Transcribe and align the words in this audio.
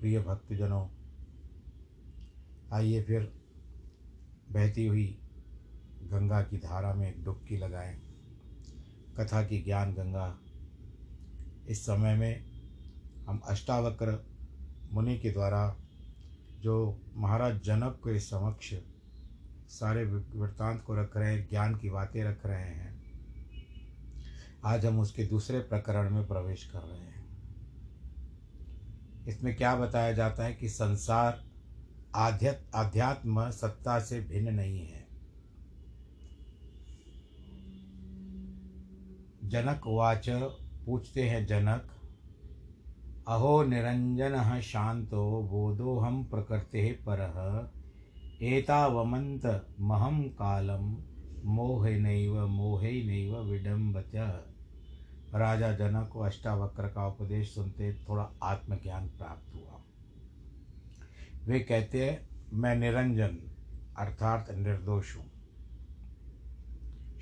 प्रिय 0.00 0.20
भक्तजनों, 0.20 0.88
आइए 2.72 3.02
फिर 3.02 3.32
बहती 4.50 4.86
हुई 4.86 5.18
गंगा 6.02 6.42
की 6.42 6.58
धारा 6.58 6.94
में 6.94 7.08
एक 7.08 7.24
डुबकी 7.24 7.56
लगाएँ। 7.56 8.00
कथा 9.16 9.42
की 9.42 9.62
ज्ञान 9.62 9.94
गंगा। 9.94 10.38
इस 11.68 11.82
समय 11.82 12.16
में 12.16 12.44
हम 13.26 13.38
अष्टावक्र 13.38 14.26
मुनि 14.92 15.18
के 15.18 15.30
द्वारा, 15.30 15.76
जो 16.60 17.02
महाराज 17.16 17.62
जनक 17.62 17.92
के 17.92 18.20
समक्ष 18.20 18.74
सारे 19.68 20.04
वृत्तांत 20.04 20.82
को 20.82 20.94
रख 20.94 21.16
रहे 21.16 21.34
हैं, 21.34 21.48
ज्ञान 21.50 21.76
की 21.76 21.90
बातें 21.90 22.24
रख 22.24 22.46
रहे 22.46 22.62
हैं। 22.62 23.04
आज 24.64 24.86
हम 24.86 25.00
उसके 25.00 25.24
दूसरे 25.24 25.58
प्रकरण 25.58 26.10
में 26.10 26.26
प्रवेश 26.26 26.64
कर 26.64 26.78
रहे 26.78 26.98
हैं। 26.98 27.24
इसमें 29.26 29.56
क्या 29.56 29.76
बताया 29.76 30.12
जाता 30.12 30.44
है 30.44 30.54
कि 30.54 30.68
संसार 30.68 31.44
आध्यात्म 32.14 32.78
आध्यात्म 32.78 33.50
सत्ता 33.50 34.00
से 34.00 34.20
भिन्न 34.20 34.54
नहीं 34.54 34.86
है। 34.86 35.06
जनक 39.44 39.80
वाच, 39.86 40.26
पूछते 40.86 41.28
हैं 41.28 41.46
जनक, 41.46 41.90
अहो 43.28 43.62
निरंजन 43.62 44.60
शांतो 44.60 45.42
बोधो 45.42 45.98
हम 45.98 46.24
प्रकृते 46.24 46.92
पर। 46.92 47.83
एतावमंत 48.42 49.66
महम 49.80 50.22
कालम 50.22 50.96
मोहनैव 51.44 52.46
मोहनैव 52.46 53.36
विडम्बत 53.40 54.10
राजा 55.34 55.72
जनक 55.72 56.08
को 56.08 56.20
अष्टावक्र 56.20 56.88
का 56.88 57.06
उपदेश 57.06 57.54
सुनते 57.54 57.92
थोड़ा 57.94 58.28
आत्मज्ञान 58.42 59.06
प्राप्त 59.08 59.54
हुआ। 59.54 59.80
वे 61.46 61.60
कहते 61.60 62.10
हैं, 62.10 62.28
मैं 62.52 62.76
निरंजन, 62.76 63.38
अर्थात 63.96 64.50
निर्दोष 64.50 65.16
हूँ। 65.16 65.30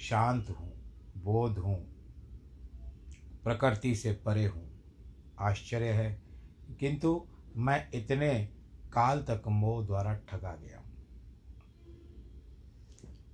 शांत 0.01 0.51
हूँ, 0.51 0.73
बोध 1.17 1.59
हूँ, 1.59 1.81
प्रकृति 3.45 3.95
से 3.95 4.13
परे 4.13 4.47
हूँ। 4.47 4.69
आश्चर्य 5.41 5.93
है, 5.93 6.23
किंतु 6.81 7.27
मैं 7.57 7.89
इतने 7.95 8.35
काल 8.93 9.23
तक 9.23 9.43
मोह 9.49 9.87
द्वारा 9.87 10.15
ठगा 10.15 10.55
गया 10.57 10.82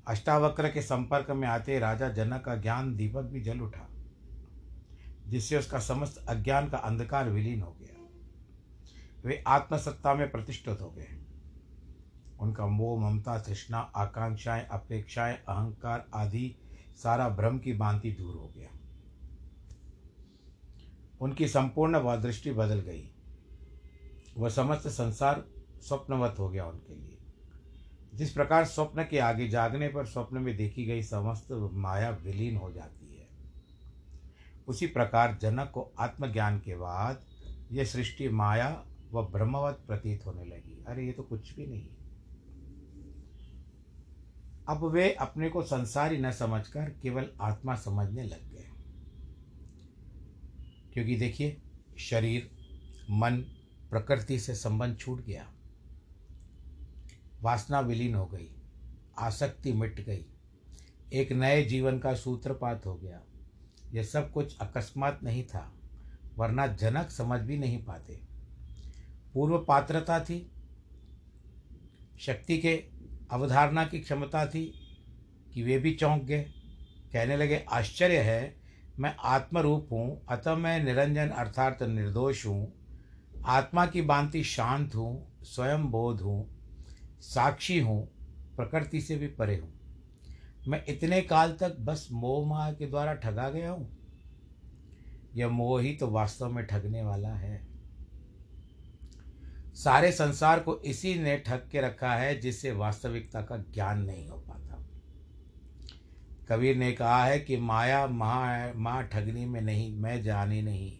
अष्टावक्र 0.08 0.70
के 0.70 0.82
संपर्क 0.82 1.30
में 1.30 1.48
आते 1.48 1.78
राजा 1.78 2.08
जनक 2.08 2.44
का 2.44 2.56
ज्ञान 2.56 2.96
दीपक 2.96 3.22
भी 3.22 3.40
जल 3.40 3.60
उठा, 3.60 3.88
जिससे 5.26 5.58
उसका 5.58 5.78
समस्त 5.78 6.26
अज्ञान 6.28 6.68
का 6.68 6.78
अंधकार 6.78 7.30
विलीन 7.30 7.62
हो 7.62 7.72
गया। 7.72 8.08
वे 9.24 9.44
आत्मसत्ता 9.46 10.14
में 10.14 10.30
प्रतिष्ठित 10.30 10.80
हो 10.80 10.90
गए। 10.90 11.08
उनका 12.40 12.66
मोह, 12.66 13.00
ममता, 13.00 13.38
तृष्णा, 13.38 13.78
आकांक्षाएँ, 13.78 14.66
अपेक्षाएँ, 14.66 15.34
अहंकार 15.34 16.06
आदि 16.14 16.56
सारा 17.02 17.28
भ्रम 17.28 17.58
की 17.58 17.72
भांति 17.72 18.12
दूर 18.12 18.36
हो 18.36 18.52
गया। 18.56 18.68
उनकी 21.20 21.48
संपूर्ण 21.48 22.20
दृष्टि 22.22 22.50
बदल 22.52 22.80
गई। 22.80 23.10
वह 24.36 24.48
समस्त 24.48 24.88
संसार 24.88 25.44
स्वप्नवत 25.82 26.36
हो 26.38 26.48
गया 26.48 26.66
उनके 26.66 26.94
लिए। 26.94 27.17
जिस 28.18 28.32
प्रकार 28.32 28.64
स्वप्न 28.64 29.04
के 29.04 29.18
आगे 29.18 29.48
जागने 29.48 29.88
पर 29.88 30.06
स्वप्न 30.06 30.38
में 30.38 30.56
देखी 30.56 30.84
गई 30.84 31.02
समस्त 31.02 31.70
माया 31.72 32.10
विलीन 32.10 32.56
हो 32.56 32.72
जाती 32.72 33.16
है। 33.16 33.28
उसी 34.68 34.86
प्रकार 34.86 35.38
जनक 35.42 35.70
को 35.74 35.92
आत्मज्ञान 35.98 36.58
के 36.58 36.76
बाद 36.76 37.24
यह 37.72 37.84
सृष्टि 37.84 38.28
माया 38.28 38.86
व 39.12 39.22
ब्रह्मवत 39.22 39.84
प्रतीत 39.86 40.26
होने 40.26 40.44
लगी। 40.44 40.84
अरे, 40.88 41.06
ये 41.06 41.12
तो 41.12 41.22
कुछ 41.22 41.56
भी 41.56 41.66
नहीं। 41.66 41.88
अब 44.68 44.84
वे 44.84 45.12
अपने 45.12 45.48
को 45.48 45.62
संसारी 45.62 46.18
न 46.18 46.30
समझकर 46.30 46.90
केवल 46.90 47.30
आत्मा 47.40 47.74
समझने 47.74 48.22
लग 48.22 48.52
गए। 48.52 48.70
क्योंकि 50.92 51.16
देखिए, 51.16 51.62
शरीर, 51.98 52.50
मन, 53.10 53.36
प्रकृति 53.90 54.38
से 54.38 54.54
संबंध 54.54 54.96
छूट 54.96 55.24
गया। 55.24 55.54
वासना 57.42 57.80
विलीन 57.80 58.14
हो 58.14 58.26
गई, 58.26 58.48
आसक्ति 59.18 59.72
मिट 59.72 60.00
गई। 60.00 60.24
एक 61.12 61.32
नए 61.32 61.62
जीवन 61.64 61.98
का 61.98 62.14
सूत्रपात 62.14 62.86
हो 62.86 62.94
गया। 62.94 63.20
यह 63.92 64.02
सब 64.02 64.30
कुछ 64.32 64.58
अकस्मात 64.58 65.20
नहीं 65.22 65.44
था, 65.44 65.72
वरना 66.36 66.66
जनक 66.66 67.10
समझ 67.10 67.40
भी 67.40 67.58
नहीं 67.58 67.84
पाते। 67.84 68.20
पूर्व 69.34 69.58
पात्रता 69.58 70.20
थी, 70.20 70.50
शक्ति 72.18 72.58
के 72.58 72.74
अवधारणा 73.30 73.84
की 73.84 74.00
क्षमता 74.00 74.46
थी 74.46 74.64
कि 75.54 75.62
वे 75.62 75.78
भी 75.78 75.94
चौंक 75.94 76.22
गए। 76.22 76.42
कहने 77.12 77.36
लगे, 77.36 77.64
आश्चर्य 77.70 78.18
है, 78.18 78.56
मैं 78.98 79.14
आत्मरूप 79.24 79.88
हूँ, 79.92 80.26
अतः 80.28 80.54
मैं 80.54 80.84
निरंजन 80.84 81.28
अर्थात 81.28 81.82
निर्दोष 81.82 82.46
हूँ। 82.46 82.72
आत्मा 83.46 83.86
की 83.86 84.02
बांति 84.02 84.44
शांत 84.44 84.94
हूँ, 84.94 85.42
स्वयं 85.42 85.90
बोध 85.90 86.20
हूँ 86.20 86.57
साक्षी 87.20 87.80
हूँ, 87.80 88.08
प्रकृति 88.56 89.00
से 89.00 89.16
भी 89.16 89.26
परे 89.26 89.56
हूँ। 89.56 89.72
मैं 90.68 90.84
इतने 90.88 91.22
काल 91.22 91.52
तक 91.52 91.76
बस 91.80 92.08
मोह 92.12 92.48
माया 92.48 92.72
के 92.72 92.86
द्वारा 92.86 93.14
ठगा 93.14 93.50
गया 93.50 93.70
हूँ। 93.70 93.98
यह 95.34 95.48
मोह 95.48 95.82
ही 95.82 95.94
तो 95.94 96.06
वास्तव 96.06 96.48
में 96.48 96.66
ठगने 96.66 97.02
वाला 97.02 97.28
है। 97.28 97.68
सारे 99.74 100.12
संसार 100.12 100.60
को 100.60 100.78
इसी 100.78 101.14
ने 101.14 101.38
ठग 101.38 101.68
के 101.72 101.80
रखा 101.80 102.14
है, 102.14 102.40
जिससे 102.40 102.72
वास्तविकता 102.72 103.40
का 103.40 103.56
ज्ञान 103.56 104.02
नहीं 104.02 104.28
हो 104.28 104.36
पाता। 104.36 104.86
कबीर 106.48 106.76
ने 106.76 106.92
कहा 106.92 107.24
है 107.24 107.40
कि 107.40 107.56
माया 107.56 108.06
महा 108.06 108.72
माँ 108.76 109.04
ठगनी 109.04 109.44
में 109.44 109.60
नहीं, 109.60 109.96
मैं 109.96 110.22
जानी 110.22 110.62
नहीं। 110.62 110.98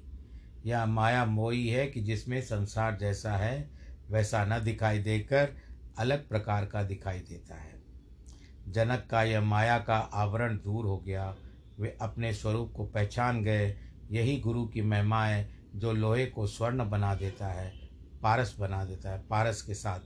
यह 0.66 0.86
माया 0.86 1.24
मोही 1.24 1.68
है 1.68 1.86
कि 1.86 2.00
जिसमें 2.00 2.42
संसार 2.42 2.96
जैसा 2.96 3.32
है, 3.32 3.70
वैसा 4.10 4.44
न 4.44 4.64
दिखाई 4.64 4.98
देकर 4.98 5.67
अलग 5.98 6.28
प्रकार 6.28 6.66
का 6.66 6.82
दिखाई 6.82 7.18
देता 7.18 7.54
है। 7.54 7.82
जनक 8.68 9.08
का 9.10 9.22
यह 9.22 9.40
माया 9.40 9.78
का 9.78 9.96
आवरण 9.96 10.56
दूर 10.56 10.86
हो 10.86 10.98
गया। 10.98 11.36
वे 11.80 11.98
अपने 12.00 12.34
स्वरूप 12.34 12.72
को 12.76 12.84
पहचान 12.84 13.42
गए। 13.42 13.78
यही 14.10 14.40
गुरु 14.40 14.66
की 14.66 14.82
महिमाएँ 14.82 15.48
जो 15.74 15.92
लोहे 15.92 16.26
को 16.26 16.46
स्वर्ण 16.46 16.90
बना 16.90 17.14
देता 17.14 17.46
है, 17.46 17.72
पारस 18.22 18.56
बना 18.58 18.84
देता 18.84 19.10
है, 19.10 19.26
पारस 19.26 19.62
के 19.62 19.74
साथ, 19.74 20.00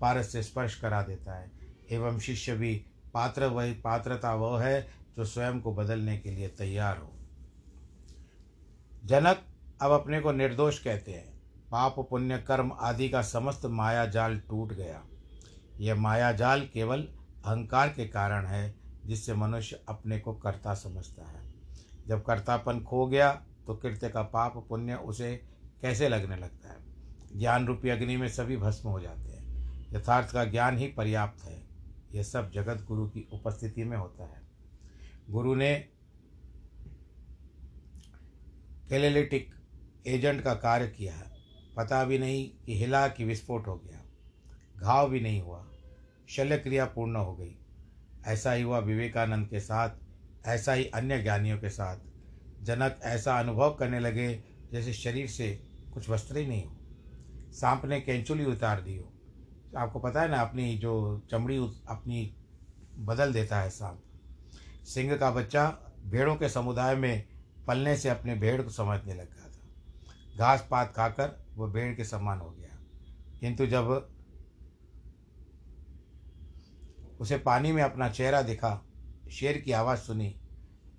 पारस 0.00 0.32
से 0.32 0.42
स्पर्श 0.42 0.74
करा 0.74 1.02
देता 1.02 1.38
है। 1.38 1.52
एवं 1.90 2.18
शिष्य 2.18 2.56
भी 2.56 2.86
पात्र 3.14 3.46
वही 3.46 3.72
पात्रता 3.72 4.34
वह 4.34 4.62
है 4.62 4.88
जो 5.16 5.24
स्वयं 5.24 5.60
को 5.60 5.74
बदलने 5.74 6.18
के 6.18 6.30
लिए 6.30 6.48
तैयार 6.48 6.98
हो। 6.98 7.12
जनक 9.04 9.46
अब 9.82 9.90
अपने 9.90 10.20
को 10.20 10.32
निर्दोष 10.32 10.78
कहते 10.78 11.12
हैं। 11.12 11.34
पाप, 11.70 11.94
पुण्य, 11.98 12.38
कर्म 12.38 12.72
आदि 12.80 13.08
का 13.08 13.22
समस्त 13.22 13.66
माया 13.66 14.06
जाल 14.06 14.38
टूट 14.38 14.72
गया। 14.72 15.04
यह 15.80 15.94
माया 15.94 16.32
जाल 16.32 16.68
केवल 16.72 17.02
अहंकार 17.44 17.88
के 17.88 18.08
कारण 18.08 18.46
है, 18.46 18.74
जिससे 19.04 19.34
मनुष्य 19.34 19.84
अपने 19.88 20.20
को 20.20 20.34
कर्ता 20.34 20.74
समझता 20.74 21.30
है। 21.30 21.54
जब 22.08 22.24
कर्तापन 22.24 22.80
खो 22.80 23.06
गया 23.06 23.46
तो 23.66 23.74
कृत्य 23.74 24.08
का 24.08 24.22
पाप 24.22 24.66
पुण्य 24.68 24.94
उसे 24.94 25.36
कैसे 25.80 26.08
लगने 26.08 26.36
लगता 26.36 26.68
है? 26.68 26.76
ज्ञान 27.38 27.66
रूपी 27.66 27.88
अग्नि 27.88 28.16
में 28.16 28.28
सभी 28.28 28.56
भस्म 28.56 28.88
हो 28.88 29.00
जाते 29.00 29.20
हैं। 29.20 29.44
यथार्थ 29.92 30.32
का 30.32 30.44
ज्ञान 30.44 30.78
ही 30.78 30.86
पर्याप्त 30.86 31.44
है। 31.44 31.68
यह 32.14 32.22
सब 32.22 32.50
जगत 32.50 32.84
गुरु 32.88 33.08
की 33.08 33.28
उपस्थिति 33.32 33.84
में 33.84 33.96
होता 33.96 34.24
है। 34.24 34.42
गुरु 35.30 35.54
ने 35.54 35.88
कैलेलिटिक 38.88 39.54
एजेंट 40.06 40.42
का 40.42 40.54
कार्य 40.54 40.88
किया 40.88 41.14
है। 41.14 41.32
पता 41.76 42.04
भी 42.04 42.18
नहीं 42.18 42.50
कि 42.66 42.78
हिला 42.78 43.08
कि 43.08 43.24
विस्फोट 43.24 43.66
हो 43.66 43.74
गया। 43.74 44.03
घाव 44.84 45.10
भी 45.10 45.20
नहीं 45.20 45.42
हुआ। 45.42 45.66
शल्य 46.28 46.58
क्रिया 46.58 46.84
पूर्ण 46.84 47.16
हो 47.16 47.36
गई। 47.36 47.58
ऐसा 48.26 48.52
ही 48.52 48.62
हुआ 48.62 48.78
विवेकानंद 48.78 49.48
के 49.48 49.60
साथ, 49.60 49.90
ऐसा 50.46 50.72
ही 50.72 50.84
अन्य 50.86 51.22
ज्ञानियों 51.22 51.58
के 51.58 51.68
साथ। 51.68 51.96
जनक 52.62 53.00
ऐसा 53.02 53.38
अनुभव 53.38 53.74
करने 53.74 54.00
लगे 54.00 54.44
जैसे 54.72 54.92
शरीर 54.92 55.26
से 55.26 55.68
कुछ 55.94 56.10
वस्त्र 56.10 56.36
ही 56.36 56.46
नहीं 56.46 56.64
हो। 56.64 56.76
सांप 57.52 57.84
ने 57.84 58.00
कैंचुली 58.00 58.44
उतार 58.44 58.80
दी 58.80 58.96
हो। 58.96 59.12
आपको 59.76 59.98
पता 59.98 60.22
है 60.22 60.28
ना, 60.28 60.40
अपनी 60.40 60.78
जो 60.78 61.22
चमड़ी 61.30 61.56
अपनी 61.88 62.36
बदल 62.98 63.32
देता 63.32 63.60
है 63.60 63.70
सांप। 63.70 64.02
सिंह 64.84 65.16
का 65.16 65.30
बच्चा 65.30 65.92
भेड़ों 66.06 66.36
के 66.36 66.48
समुदाय 66.48 66.94
में 66.94 67.28
पलने 67.66 67.96
से 67.96 68.08
अपने 68.08 68.34
भेड़ 68.34 68.62
को 68.62 68.70
समझने 68.70 69.14
लग 69.14 69.34
गया 69.34 69.48
था। 69.48 69.58
घास 70.38 70.68
पात 70.70 70.92
खाकर 70.96 71.46
वह 71.56 71.72
भेड़ 71.72 71.94
के 71.94 72.04
समान 72.04 72.38
हो 72.38 72.50
गया। 72.50 72.78
किंतु 73.40 73.66
जब 73.66 74.13
उसे 77.20 77.38
पानी 77.38 77.72
में 77.72 77.82
अपना 77.82 78.08
चेहरा 78.08 78.42
दिखा, 78.42 78.84
शेर 79.30 79.58
की 79.58 79.72
आवाज़ 79.72 79.98
सुनी। 79.98 80.34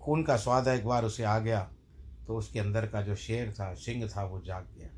खून 0.01 0.23
का 0.23 0.37
स्वाद 0.37 0.67
एक 0.67 0.85
बार 0.85 1.05
उसे 1.05 1.23
आ 1.23 1.39
गया 1.39 1.69
तो 2.27 2.37
उसके 2.37 2.59
अंदर 2.59 2.87
का 2.87 3.01
जो 3.01 3.15
शेर 3.15 3.53
था, 3.53 3.73
सिंह 3.73 4.07
था, 4.07 4.23
वो 4.23 4.41
जाग 4.41 4.67
गया। 4.77 4.89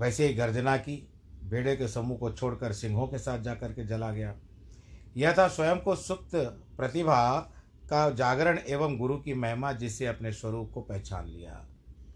वैसे 0.00 0.26
ही 0.26 0.34
गर्जना 0.34 0.76
की 0.76 1.08
भेड़े 1.44 1.76
के 1.76 1.88
समूह 1.88 2.18
को 2.18 2.30
छोड़कर 2.32 2.72
सिंहों 2.72 3.06
के 3.06 3.18
साथ 3.18 3.38
जाकर 3.38 3.72
के 3.72 3.84
जला 3.84 4.10
गया। 4.12 4.34
यह 5.16 5.34
था 5.38 5.48
स्वयं 5.48 5.76
को 5.76 5.96
सुप्त 5.96 6.34
प्रतिभा 6.76 7.38
का 7.90 8.10
जागरण 8.10 8.58
एवं 8.68 8.96
गुरु 8.98 9.16
की 9.16 9.34
महिमा 9.34 9.72
जिससे 9.72 10.06
अपने 10.06 10.32
स्वरूप 10.32 10.70
को 10.74 10.80
पहचान 10.80 11.26
लिया। 11.26 11.66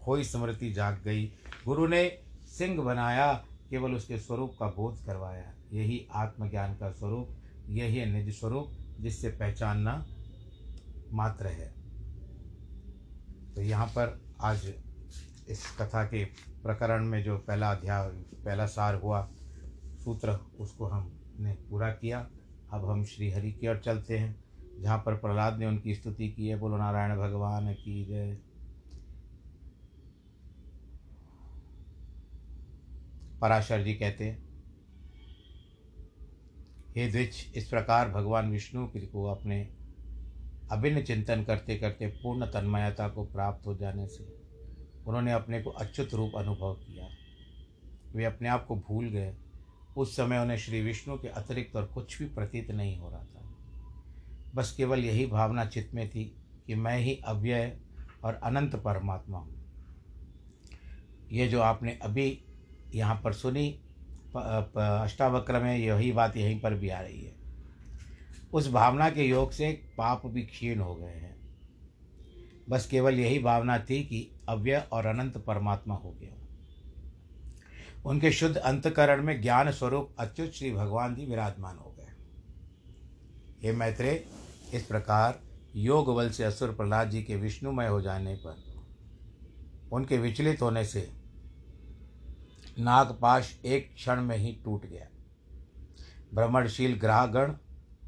खोई 0.03 0.23
स्मृति 0.23 0.71
जाग 0.73 1.01
गई। 1.05 1.25
गुरु 1.65 1.87
ने 1.87 2.19
सिंह 2.45 2.81
बनाया, 2.81 3.33
केवल 3.69 3.93
उसके 3.93 4.17
स्वरूप 4.17 4.55
का 4.59 4.65
बोध 4.67 5.05
करवाया। 5.05 5.53
यही 5.73 6.07
आत्मज्ञान 6.11 6.75
का 6.75 6.91
स्वरूप, 6.91 7.29
यही 7.69 8.05
निज 8.05 8.39
स्वरूप 8.39 8.71
जिससे 8.99 9.29
पहचानना 9.29 10.05
मात्र 11.11 11.47
है। 11.47 11.73
तो 13.55 13.61
यहाँ 13.61 13.87
पर 13.87 14.21
आज 14.41 14.73
इस 15.49 15.77
कथा 15.81 16.03
के 16.03 16.25
प्रकरण 16.63 17.05
में 17.05 17.23
जो 17.23 17.37
पहला 17.37 17.71
अध्याय, 17.71 18.07
पहला 18.45 18.65
सार 18.65 18.95
हुआ, 18.95 19.29
सूत्र 20.03 20.31
उसको 20.59 20.85
हमने 20.85 21.53
पूरा 21.53 21.89
किया। 21.89 22.29
अब 22.73 22.89
हम 22.89 23.03
श्री 23.03 23.31
हरि 23.31 23.51
की 23.51 23.67
ओर 23.67 23.77
चलते 23.77 24.17
हैं, 24.17 24.43
जहाँ 24.81 24.97
पर 24.97 25.15
प्रहलाद 25.15 25.57
ने 25.57 25.65
उनकी 25.65 25.95
स्तुति 25.95 26.29
की 26.29 26.47
है। 26.47 26.59
बोलो 26.59 26.77
नारायण 26.77 27.17
भगवान 27.17 27.73
की 27.73 28.05
जय। 28.05 28.37
पराशर 33.41 33.83
जी 33.83 33.93
कहते 33.93 34.25
हैं 34.25 34.42
हे 36.95 37.07
द्विज, 37.07 37.53
इस 37.55 37.67
प्रकार 37.67 38.09
भगवान 38.09 38.51
विष्णु 38.51 38.87
को 38.87 39.23
अपने 39.25 39.69
अभिन्न 40.71 41.01
चिंतन 41.01 41.43
करते 41.43 41.77
करते 41.77 42.07
पूर्ण 42.07 42.45
तन्मयता 42.45 43.07
को 43.07 43.23
प्राप्त 43.23 43.67
हो 43.67 43.75
जाने 43.75 44.07
से 44.07 44.23
उन्होंने 45.07 45.31
अपने 45.31 45.61
को 45.61 45.69
अच्युत 45.69 46.13
रूप 46.13 46.31
अनुभव 46.37 46.73
किया। 46.73 47.07
वे 48.15 48.25
अपने 48.25 48.49
आप 48.49 48.65
को 48.65 48.75
भूल 48.75 49.05
गए। 49.05 49.35
उस 49.97 50.15
समय 50.15 50.39
उन्हें 50.39 50.57
श्री 50.57 50.81
विष्णु 50.81 51.17
के 51.17 51.27
अतिरिक्त 51.27 51.75
और 51.75 51.85
कुछ 51.85 52.19
भी 52.19 52.25
प्रतीत 52.25 52.71
नहीं 52.71 52.97
हो 52.97 53.09
रहा 53.09 53.23
था। 53.23 53.55
बस 54.55 54.73
केवल 54.77 54.99
यही 54.99 55.25
भावना 55.25 55.65
चित्त 55.65 55.93
में 55.93 56.09
थी 56.09 56.35
कि 56.67 56.75
मैं 56.75 56.97
ही 56.97 57.21
अव्यय 57.25 57.77
और 58.23 58.33
अनंत 58.33 58.75
परमात्मा 58.75 59.37
हूँ। 59.37 59.65
ये 61.31 61.47
जो 61.47 61.61
आपने 61.61 61.99
अभी 62.01 62.43
यहाँ 62.95 63.21
पर 63.23 63.33
सुनी 63.33 63.82
अष्टावक्र 64.37 65.59
में 65.59 65.77
यही 65.77 66.11
बात 66.11 66.37
यहीं 66.37 66.59
पर 66.61 66.73
भी 66.73 66.89
आ 66.89 66.99
रही 67.01 67.21
है। 67.21 67.35
उस 68.53 68.71
भावना 68.71 69.09
के 69.09 69.23
योग 69.23 69.51
से 69.51 69.71
पाप 69.97 70.25
भी 70.25 70.41
क्षीण 70.41 70.79
हो 70.79 70.95
गए 70.95 71.09
हैं। 71.09 71.35
बस 72.69 72.85
केवल 72.85 73.19
यही 73.19 73.39
भावना 73.39 73.77
थी 73.79 74.03
कि 74.03 74.27
अव्यय 74.49 74.87
और 74.91 75.05
अनंत 75.05 75.37
परमात्मा 75.37 75.95
हो 75.95 76.11
गया। 76.11 76.35
उनके 78.05 78.31
शुद्ध 78.31 78.55
अंतकरण 78.57 79.23
में 79.23 79.41
ज्ञान 79.41 79.71
स्वरूप 79.71 80.15
अच्युत 80.19 80.51
श्री 80.51 80.71
भगवान 80.71 81.15
जी 81.15 81.25
विराजमान 81.25 81.77
हो 81.77 81.95
गए। 81.99 82.07
हे 83.63 83.71
मैत्रे, 83.71 84.25
इस 84.73 84.85
प्रकार 84.85 85.39
योग 85.75 86.15
बल 86.15 86.29
से 86.29 86.43
असुर 86.43 86.69
प्रहलाद 86.69 87.09
जी 87.09 87.23
के 87.23 87.35
विष्णुमय 87.35 87.87
हो 87.87 88.01
जाने 88.01 88.35
पर, 88.35 88.63
उनके 89.91 90.17
विचलित 90.17 90.61
होने 90.61 90.85
से 90.85 91.09
नागपाश 92.79 93.59
एक 93.65 93.93
क्षण 93.95 94.21
में 94.21 94.37
ही 94.37 94.51
टूट 94.65 94.85
गया। 94.85 95.07
भ्रमणशील 96.33 96.95
ग्राहगण 96.95 97.53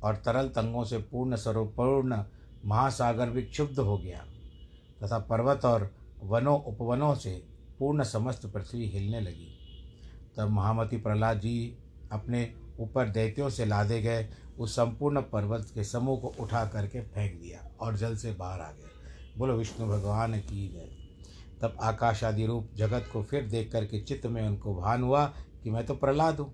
और 0.04 0.16
तरल 0.16 0.48
तंगों 0.48 0.84
से 0.84 0.98
पूर्ण 0.98 1.36
स्वरूप 1.36 1.74
पूर्ण 1.76 2.24
महासागर 2.66 3.30
भी 3.30 3.42
क्षुब्ध 3.42 3.80
हो 3.80 3.98
गया 3.98 4.26
तथा 5.04 5.20
पर्वत 5.20 5.66
और 5.66 5.96
वनों 6.24 6.62
उपवनों 6.62 7.16
से 7.16 7.48
पूर्ण 7.80 8.04
समस्त 8.04 8.46
पृथ्वी 8.46 8.86
हिलने 8.86 9.20
लगी। 9.22 9.58
तब 10.38 10.50
महामती 10.50 10.98
प्रहलाद 10.98 11.40
जी 11.40 11.78
अपने 12.12 12.56
ऊपर 12.80 13.10
दैत्यों 13.10 13.50
से 13.50 13.66
लादे 13.66 14.02
गए 14.02 14.30
उस 14.60 14.76
संपूर्ण 14.76 15.22
पर्वत 15.22 15.72
के 15.74 15.84
समूह 15.84 16.20
को 16.20 16.28
उठा 16.28 16.66
करके 16.66 17.02
फेंक 17.02 17.42
दिया 17.42 17.72
और 17.80 17.98
जल 17.98 18.16
से 18.16 18.32
बाहर 18.32 18.62
आ 18.62 18.72
गए। 18.72 18.90
बोलो, 19.38 19.54
विष्णु 19.54 19.88
भगवान 19.88 20.40
की 20.40 20.68
जय। 20.68 20.95
तब 21.66 21.78
आकाश 21.82 22.24
आदि 22.24 22.46
रूप 22.46 22.70
जगत 22.76 23.10
को 23.14 23.24
फिर 23.24 23.44
देख 23.44 23.72
करके 23.72 24.00
चित्त 24.00 24.26
में 24.26 24.48
उनको 24.48 24.76
भान 24.76 25.04
हुआ 25.04 25.26
कि 25.64 25.70
मैं 25.70 25.86
तो 25.86 25.96
प्रहलाद 25.96 26.40
हूँ। 26.40 26.54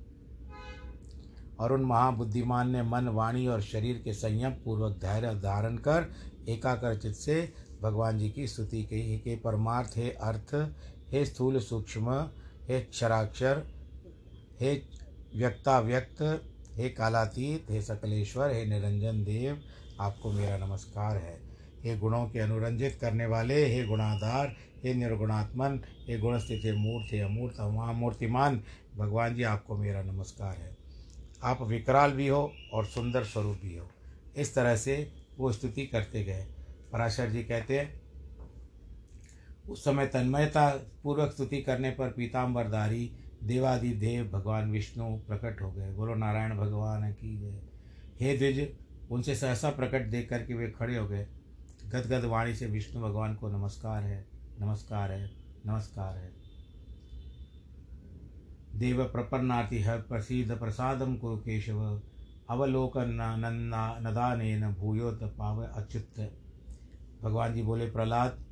और 1.60 1.74
उन 1.74 1.82
महाबुद्धिमान 1.82 2.70
ने 2.70 2.84
मन, 2.84 3.08
वाणी 3.08 3.48
और 3.48 3.62
शरीर 3.62 4.01
के 4.03 4.13
संयम 4.13 4.51
पूर्वक 4.51 4.91
धैर्य 4.91 5.34
धारण 5.36 5.77
कर 5.77 6.12
एकाकर 6.50 6.96
चित्त 6.96 7.15
से 7.15 7.53
भगवान 7.82 8.18
जी 8.18 8.30
की 8.30 8.48
स्तुति 8.48 8.84
कही 8.84 9.18
के 9.18 9.36
परमार्थ, 9.36 9.98
हे 9.98 10.10
अर्थ, 10.12 10.74
हे 11.12 11.25
स्थूल 11.25 11.60
सूक्ष्म, 11.60 12.30
हे 12.70 12.80
क्षराक्षर, 12.80 13.63
हे 14.60 14.82
व्यक्ता 15.36 15.80
व्यक्त 15.80 16.48
हे 16.74 16.89
कालातीत, 16.89 17.65
हे 17.70 17.82
सकलेश्वर, 17.82 18.51
हे 18.51 18.65
निरंजन 18.65 19.24
देव, 19.24 19.62
आपको 20.00 20.32
मेरा 20.32 20.58
नमस्कार 20.58 21.18
है। 21.18 21.50
हे 21.83 21.97
गुणों 21.97 22.29
के 22.29 22.39
अनुरंजित 22.39 22.97
करने 23.01 23.25
वाले, 23.25 23.65
हे 23.65 23.85
गुणाधार, 23.85 24.55
हे 24.83 24.93
निर्गुणात्मन, 24.93 25.81
हे 26.07 26.17
गुण 26.17 26.38
स्थित 26.38 26.61
हे 26.63 26.73
मूर्त, 26.73 27.13
हे 27.13 27.19
अमूर्त, 27.19 27.55
महामूर्तिमान, 27.59 28.63
भगवान 28.95 29.35
जी, 29.35 29.43
आपको 29.43 29.77
मेरा 29.77 30.03
नमस्कार 30.03 30.55
है। 30.55 30.77
आप 31.43 31.61
विकराल 31.61 32.11
भी 32.11 32.27
हो 32.27 32.53
और 32.73 32.85
सुंदर 32.85 33.23
स्वरूप 33.23 33.57
भी 33.61 33.77
हो। 33.77 33.89
इस 34.38 34.55
तरह 34.55 34.75
से 34.75 35.11
वो 35.38 35.51
स्तुति 35.51 35.85
करते 35.85 36.23
गए। 36.23 36.47
पराशर 36.93 37.29
जी 37.29 37.43
कहते 37.43 37.79
हैं, 37.79 38.01
उस 39.69 39.83
समय 39.83 40.07
तन्मयता 40.07 40.69
पूर्वक 41.03 41.31
स्तुति 41.31 41.61
करने 41.61 41.91
पर 41.91 42.09
पीताम्बरधारी 42.09 43.11
देवादि 43.43 43.89
देव, 43.89 44.29
भगवान 44.29 44.71
विष्णु 44.71 45.17
प्रकट 45.17 45.61
हो 45.61 45.71
गए। 45.71 45.91
बोलो, 45.91 46.15
नारायण 46.15 46.57
भगवान 46.57 47.13
की 47.13 47.38
गए 47.38 47.61
हे 48.21 48.38
द्विज, 48.38 48.75
उनसे 49.11 49.35
सहसा 49.35 49.69
प्रकट 49.69 50.01
देख 50.01 50.29
करके 50.29 50.53
वे 50.53 50.67
खड़े 50.69 50.97
हो 50.97 51.07
गए। 51.07 51.27
गदगद 51.93 52.25
वाणी 52.25 52.55
से 52.55 52.65
विष्णु 52.65 53.01
भगवान 53.01 53.36
को 53.36 53.50
नमस्कार 53.50 54.03
है 54.03 54.25
नमस्कार 54.60 55.12
है 55.12 55.31
नमस्कार 55.65 56.17
है। 56.17 56.31
देव 58.79 59.03
प्रपन्नाति 59.03 59.81
हर 59.81 59.98
प्रसिद्ध 59.98 60.51
प्रसादम 60.51 61.15
कुरु 61.15 61.38
केशव 61.38 62.01
अवलोकन 62.50 63.10
नन्ना 63.10 64.00
नदान 64.00 64.74
भूयोत 64.74 65.19
पाव 65.24 65.63
अच्युत। 65.63 66.31
भगवान 67.21 67.55
जी 67.55 67.62
बोले, 67.62 67.91
प्रहलाद, 67.91 68.45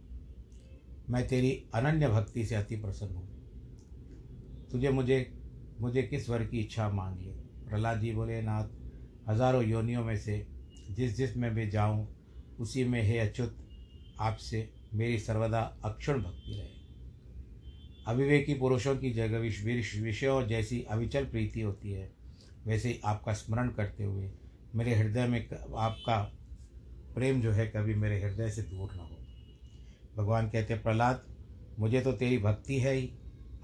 मैं 1.10 1.28
तेरी 1.28 1.70
अनन्य 1.74 2.08
भक्ति 2.08 2.46
से 2.46 2.56
अति 2.56 2.76
प्रसन्न 2.76 3.16
हूँ। 3.16 4.70
तुझे 4.72 4.90
मुझे 4.90 5.38
मुझे 5.82 6.04
किस 6.04 6.30
वर 6.30 6.44
की 6.44 6.60
इच्छा 6.60 6.90
मांग? 6.90 7.18
प्रहलाद 7.68 8.00
जी 8.00 8.12
बोले, 8.12 8.42
नाथ, 8.42 8.68
हज़ारों 9.30 9.64
योनियों 9.64 10.06
में 10.06 10.18
से 10.18 10.48
जिस 10.92 11.18
जिस 11.18 11.38
में 11.38 11.54
भी 11.56 11.70
जाऊँ 11.70 12.19
उसी 12.60 12.84
में 12.84 13.02
हे 13.04 13.18
अच्युत, 13.18 13.58
आपसे 14.20 14.70
मेरी 14.94 15.20
सर्वदा 15.20 15.60
अक्षुण 15.84 16.22
भक्ति 16.22 16.52
रहे। 16.52 16.78
अविवेकी 18.08 18.54
पुरुषों 18.54 18.96
की 18.98 19.12
जगह 19.12 19.40
विषयों 20.02 20.48
जैसी 20.48 20.82
अविचल 20.84 21.26
प्रीति 21.26 21.62
होती 21.62 21.92
है। 21.92 22.12
वैसे 22.66 23.00
आपका 23.06 23.34
स्मरण 23.34 23.70
करते 23.70 24.04
हुए 24.04 24.32
मेरे 24.76 24.96
हृदय 24.96 25.28
में 25.28 25.40
आपका 25.78 26.18
प्रेम 27.16 27.42
जो 27.42 27.52
है 27.52 27.66
कभी 27.68 27.94
मेरे 27.94 28.20
हृदय 28.22 28.50
से 28.50 28.62
दूर 28.62 28.94
ना 28.96 29.04
हो। 29.04 29.18
भगवान 30.18 30.50
कहते 30.50 30.74
हैं, 30.74 30.82
प्रहलाद, 30.84 31.24
मुझे 31.80 32.02
तो 32.02 32.12
तेरी 32.12 32.38
भक्ति 32.38 32.80
है 32.80 32.94
ही। 32.94 33.12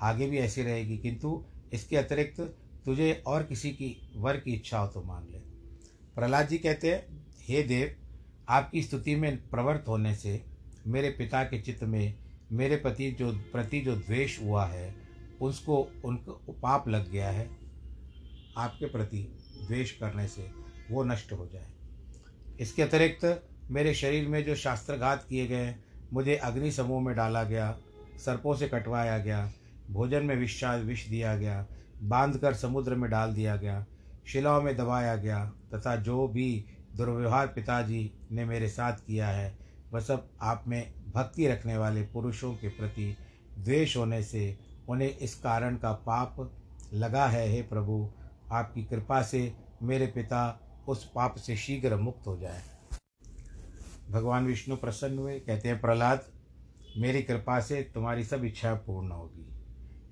आगे 0.02 0.28
भी 0.28 0.38
ऐसी 0.38 0.64
रहेगी, 0.64 0.98
किंतु 0.98 1.44
इसके 1.74 1.98
अतिरिक्त 1.98 2.40
तुझे 2.86 3.12
और 3.28 3.44
किसी 3.44 3.72
की, 3.72 4.14
वर 4.16 4.38
की 4.38 4.54
इच्छा 4.54 4.80
हो 4.80 4.88
तो 4.88 5.04
मांग 5.04 5.30
ले। 5.30 5.40
प्रहलाद 6.16 6.48
जी 6.48 6.58
कहते 6.58 6.92
हैं, 6.92 7.28
हे 7.42 7.64
देव 7.64 7.96
आपकी 8.50 8.84
स्तुति 8.84 9.16
में 9.16 9.50
प्रवृत्त 9.50 9.88
होने 9.88 10.16
से 10.16 10.46
मेरे 10.88 11.10
पिता 11.10 11.44
के 11.44 11.62
चित्त 11.62 11.84
में 11.84 12.16
मेरे 12.52 12.76
पति 12.76 13.12
जो, 13.12 13.32
प्रति 13.32 13.82
जो 13.82 13.96
द्वेष 13.96 14.42
हुआ 14.42 14.66
है, 14.66 14.96
उसको, 15.42 15.88
उनको 16.06 16.34
पाप 16.34 16.88
लग 16.88 17.12
गया 17.12 17.30
है। 17.30 17.50
आपके 18.58 18.86
प्रति 18.86 19.38
द्वेष 19.68 19.92
करने 19.92 20.28
से 20.28 20.52
वो 20.92 21.04
नष्ट 21.04 21.34
हो 21.34 21.50
जाए। 21.54 21.68
इसके 22.60 22.82
अतिरिक्त 22.82 23.50
मेरे 23.72 23.94
शरीर 23.94 24.28
में 24.28 24.44
जो 24.44 24.56
शास्त्रघात 24.56 25.26
किए 25.30 25.48
गए, 25.48 25.76
मुझे 26.14 26.36
अग्नि 26.36 26.72
समूह 26.72 27.02
में 27.02 27.16
डाला 27.16 27.44
गया, 27.44 27.78
सर्पों 28.18 28.56
से 28.56 28.68
कटवाया 28.68 29.18
गया, 29.18 29.54
भोजन 29.92 30.26
में 30.26 30.36
विषा, 30.36 30.76
विष 30.76 31.08
दिया 31.08 31.38
गया, 31.38 31.68
बाँध 32.04 32.38
कर 32.38 32.54
समुद्र 32.54 32.96
में 32.96 33.12
डाल 33.12 33.34
दिया 33.34 33.56
गया, 33.56 33.86
शिलाओं 34.28 34.62
में 34.62 34.78
दबाया 34.78 35.16
गया, 35.16 35.46
तथा 35.46 35.96
जो 35.96 36.28
भी 36.28 36.66
दुर्व्यवहार 36.96 37.48
पिताजी 37.48 38.12
ने 38.32 38.46
मेरे 38.46 38.70
साथ 38.70 38.94
किया 38.94 39.28
है। 39.28 39.58
वह 39.94 40.00
सब 40.00 40.30
आप 40.42 40.64
में 40.68 40.94
भक्ति 41.14 41.48
रखने 41.48 41.78
वाले 41.78 42.02
पुरुषों 42.02 42.54
के 42.54 42.68
प्रति 42.68 43.18
द्वेष 43.58 43.98
होने 43.98 44.24
से 44.24 44.58
उन्हें 44.90 45.18
इस 45.18 45.36
कारण 45.36 45.76
का 45.76 45.92
पाप 45.92 46.58
लगा 46.94 47.26
है। 47.26 47.50
हे 47.50 47.62
प्रभु, 47.62 48.12
आपकी 48.52 48.84
कृपा 48.84 49.22
से 49.22 49.54
मेरे 49.84 50.08
पिता 50.08 50.62
उस 50.88 51.12
पाप 51.16 51.36
से 51.36 51.56
शीघ्र 51.56 51.96
मुक्त 51.96 52.28
हो 52.28 52.38
जाए। 52.38 52.64
भगवान 54.10 54.46
विष्णु 54.46 54.76
प्रसन्न 54.76 55.18
हुए, 55.18 55.40
कहते 55.40 55.70
हैं, 55.70 55.82
प्रहलाद, 55.82 56.26
मेरी 56.98 57.22
कृपा 57.22 57.60
से 57.60 57.82
तुम्हारी 57.82 58.24
सब 58.24 58.46
इच्छाएँ 58.46 58.76
पूर्ण 58.76 59.12
होगी। 59.12 59.54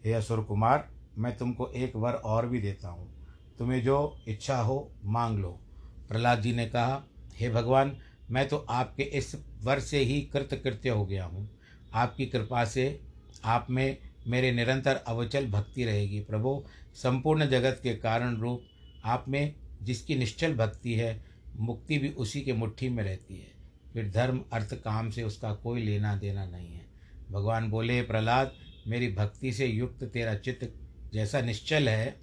हे 0.05 0.13
असुर 0.13 0.43
कुमार, 0.43 0.89
मैं 1.17 1.37
तुमको 1.37 1.67
एक 1.67 1.95
वर 1.95 2.13
और 2.13 2.47
भी 2.47 2.59
देता 2.59 2.89
हूँ। 2.89 3.25
तुम्हें 3.59 3.83
जो 3.83 4.17
इच्छा 4.27 4.61
हो, 4.61 4.91
मांग 5.05 5.39
लो। 5.39 5.62
प्रहलाद 6.07 6.41
जी 6.41 6.53
ने 6.53 6.65
कहा, 6.65 7.03
हे 7.37 7.49
भगवान, 7.49 7.97
मैं 8.31 8.47
तो 8.47 8.57
आपके 8.57 9.03
इस 9.03 9.35
वर 9.61 9.79
से 9.79 9.99
ही 9.99 10.21
कृतकृत्य 10.21 10.89
हो 10.89 11.05
गया 11.05 11.25
हूँ। 11.25 11.59
आपकी 11.93 12.25
कृपा 12.25 12.65
से 12.65 12.99
आप 13.43 13.67
में, 13.69 13.97
मेरे 14.27 14.51
निरंतर 14.51 14.95
अवचल 14.95 15.47
भक्ति 15.47 15.83
रहेगी। 15.85 16.19
प्रभु, 16.19 16.65
संपूर्ण 16.93 17.45
जगत 17.45 17.79
के 17.83 17.95
कारण 17.95 18.37
रूप 18.37 18.63
आप 19.05 19.25
में 19.27 19.55
जिसकी 19.81 20.15
निश्चल 20.15 20.53
भक्ति 20.53 20.93
है, 20.93 21.25
मुक्ति 21.55 21.97
भी 21.97 22.09
उसी 22.09 22.41
के 22.41 22.53
मुट्ठी 22.53 22.89
में 22.89 23.03
रहती 23.03 23.37
है। 23.37 23.51
फिर 23.93 24.11
धर्म, 24.11 24.41
अर्थ, 24.53 24.73
काम 24.73 25.09
से 25.09 25.23
उसका 25.23 25.53
कोई 25.53 25.81
लेना 25.81 26.15
देना 26.15 26.45
नहीं 26.45 26.73
है। 26.73 26.85
भगवान 27.31 27.69
बोले, 27.69 28.01
प्रहलाद, 28.01 28.53
मेरी 28.87 29.11
भक्ति 29.11 29.53
से 29.53 29.65
युक्त 29.65 30.03
तेरा 30.03 30.35
चित्त 30.35 30.73
जैसा 31.13 31.41
निश्चल 31.41 31.89
है 31.89 32.22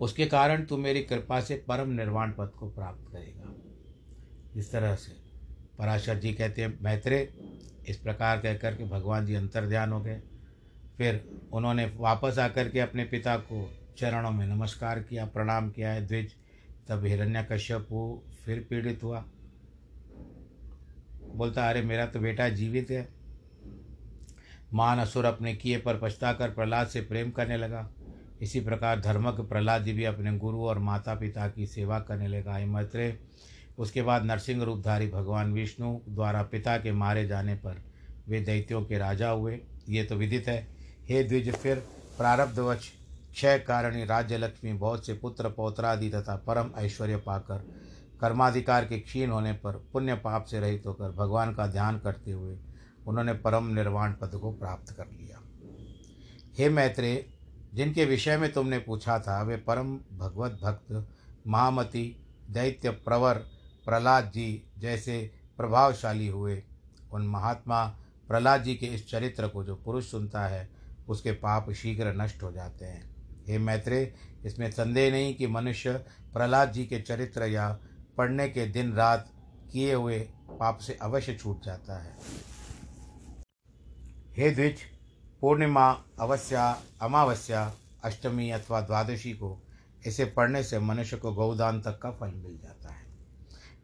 उसके 0.00 0.26
कारण 0.26 0.64
तू 0.64 0.76
मेरी 0.76 1.02
कृपा 1.02 1.40
से 1.40 1.64
परम 1.68 1.88
निर्वाण 1.88 2.32
पद 2.32 2.48
को 2.48 2.70
प्राप्त 2.70 3.12
करेगा। 3.12 3.54
इस 4.56 4.72
तरह 4.72 4.94
से 4.94 5.12
पराशर 5.78 6.18
जी 6.18 6.34
कहते 6.34 6.62
हैं 6.62 6.78
मैत्रे 6.82 7.34
इस 7.88 7.96
प्रकार 7.96 8.40
कह 8.40 8.56
कर 8.56 8.74
के 8.74 8.84
भगवान 8.84 9.26
जी 9.26 9.34
अंतर 9.34 9.66
ध्यान 9.66 9.92
हो 9.92 10.00
गए। 10.00 10.22
फिर 10.98 11.40
उन्होंने 11.52 11.92
वापस 11.96 12.38
आकर 12.38 12.68
के 12.68 12.80
अपने 12.80 13.04
पिता 13.04 13.36
को 13.36 13.78
चरणों 13.98 14.30
में 14.30 14.46
नमस्कार 14.46 15.02
किया, 15.02 15.26
प्रणाम 15.26 15.70
किया 15.70 15.90
है 15.90 16.06
द्विज। 16.06 16.34
तब 16.88 17.04
हिरण्य 17.04 17.46
कश्यप 17.52 17.88
फिर 18.44 18.66
पीड़ित 18.70 19.02
हुआ। 19.02 19.24
बोलता, 21.34 21.68
अरे, 21.68 21.82
मेरा 21.82 22.06
तो 22.06 22.20
बेटा 22.20 22.48
जीवित 22.48 22.90
है। 22.90 23.08
मान 24.74 24.98
असुर 24.98 25.24
अपने 25.24 25.54
किए 25.54 25.78
पर 25.78 25.98
पछता 26.02 26.32
कर 26.32 26.50
प्रहलाद 26.50 26.86
से 26.86 27.00
प्रेम 27.00 27.30
करने 27.30 27.56
लगा। 27.56 27.90
इसी 28.40 28.60
प्रकार 28.60 29.00
धर्मक 29.00 29.40
प्रहलाद 29.40 29.84
जी 29.84 29.92
भी 29.92 30.04
अपने 30.04 30.36
गुरु 30.38 30.60
और 30.60 30.78
माता 30.78 31.14
पिता 31.14 31.48
की 31.48 31.66
सेवा 31.66 31.98
करने 32.00 32.28
लगा। 32.28 32.58
मैत्रे 32.66 33.18
उसके 33.78 34.02
बाद 34.02 34.24
नरसिंह 34.24 34.62
रूपधारी 34.64 35.06
भगवान 35.06 35.52
विष्णु 35.52 35.98
द्वारा 36.08 36.42
पिता 36.42 36.76
के 36.78 36.92
मारे 36.92 37.26
जाने 37.26 37.54
पर 37.54 37.82
वे 38.28 38.40
दैत्यों 38.40 38.82
के 38.82 38.98
राजा 38.98 39.28
हुए। 39.30 39.58
ये 39.88 40.04
तो 40.04 40.16
विदित 40.16 40.48
है। 40.48 40.66
हे 41.08 41.22
द्विज, 41.24 41.50
फिर 41.52 41.76
प्रारब्धवश 42.18 42.92
क्षय 43.32 43.58
कारणी 43.58 44.04
राज्य 44.04 44.38
लक्ष्मी 44.38 44.72
बहुत 44.72 45.06
से 45.06 45.14
पुत्र, 45.14 45.48
पौत्रादि 45.48 46.08
तथा 46.10 46.36
परम 46.36 46.70
ऐश्वर्य 46.78 47.16
पाकर 47.16 47.58
कर्माधिकार 48.20 48.84
के 48.84 48.98
क्षीण 48.98 49.30
होने 49.30 49.52
पर 49.52 49.72
पुण्य 49.92 50.14
पाप 50.14 50.44
से 50.44 50.60
रहित 50.60 50.86
होकर 50.86 51.10
भगवान 51.10 51.54
का 51.54 51.66
ध्यान 51.66 51.98
करते 51.98 52.30
हुए 52.30 52.56
उन्होंने 53.06 53.32
परम 53.34 53.66
निर्वाण 53.66 54.12
पद 54.12 54.30
को 54.34 54.52
प्राप्त 54.52 54.92
कर 54.92 55.06
लिया। 55.06 55.40
हे 56.58 56.68
मैत्रे 56.68 57.14
जिनके 57.74 58.04
विषय 58.04 58.36
में 58.36 58.52
तुमने 58.52 58.78
पूछा 58.78 59.18
था, 59.18 59.42
वे 59.42 59.56
परम 59.56 59.96
भगवत 60.12 60.58
भक्त 60.62 61.08
महामति, 61.46 62.16
दैत्य 62.50 62.90
प्रवर 62.90 63.34
प्रहलाद 63.84 64.30
जी 64.34 64.64
जैसे 64.78 65.30
प्रभावशाली 65.56 66.26
हुए। 66.28 66.62
उन 67.12 67.26
महात्मा 67.26 67.84
प्रहलाद 68.28 68.62
जी 68.62 68.74
के 68.74 68.86
इस 68.86 69.08
चरित्र 69.10 69.48
को 69.48 69.64
जो 69.64 69.76
पुरुष 69.76 70.10
सुनता 70.10 70.46
है, 70.46 70.68
उसके 71.08 71.32
पाप 71.32 71.70
शीघ्र 71.72 72.12
नष्ट 72.16 72.42
हो 72.42 72.52
जाते 72.52 72.84
हैं। 72.84 73.16
हे 73.48 73.58
मैत्रे 73.58 74.14
इसमें 74.44 74.70
संदेह 74.70 75.10
नहीं 75.12 75.34
कि 75.34 75.46
मनुष्य 75.46 75.92
प्रहलाद 76.32 76.72
जी 76.72 76.84
के 76.86 77.00
चरित्र 77.00 77.46
या 77.46 77.78
पढ़ने 78.16 78.48
के 78.48 78.66
दिन 78.66 78.92
रात 78.92 79.30
किए 79.72 79.94
हुए 79.94 80.18
पाप 80.50 80.78
से 80.78 80.98
अवश्य 81.02 81.34
छूट 81.34 81.64
जाता 81.64 81.98
है। 81.98 82.16
हे 84.36 84.50
द्विज 84.50 84.80
पूर्णिमा 85.40 86.04
अवस्या 86.20 86.82
अमावस्या, 87.02 87.74
अष्टमी 88.04 88.50
अथवा 88.50 88.80
द्वादशी 88.80 89.32
को 89.32 89.62
इसे 90.06 90.24
पढ़ने 90.24 90.64
से 90.64 90.78
मनुष्य 90.78 91.16
को 91.16 91.32
गौदान 91.32 91.80
तक 91.80 91.98
का 91.98 92.10
फल 92.10 92.26
मिल 92.26 92.58
जाता 92.58 92.92
है। 92.92 93.06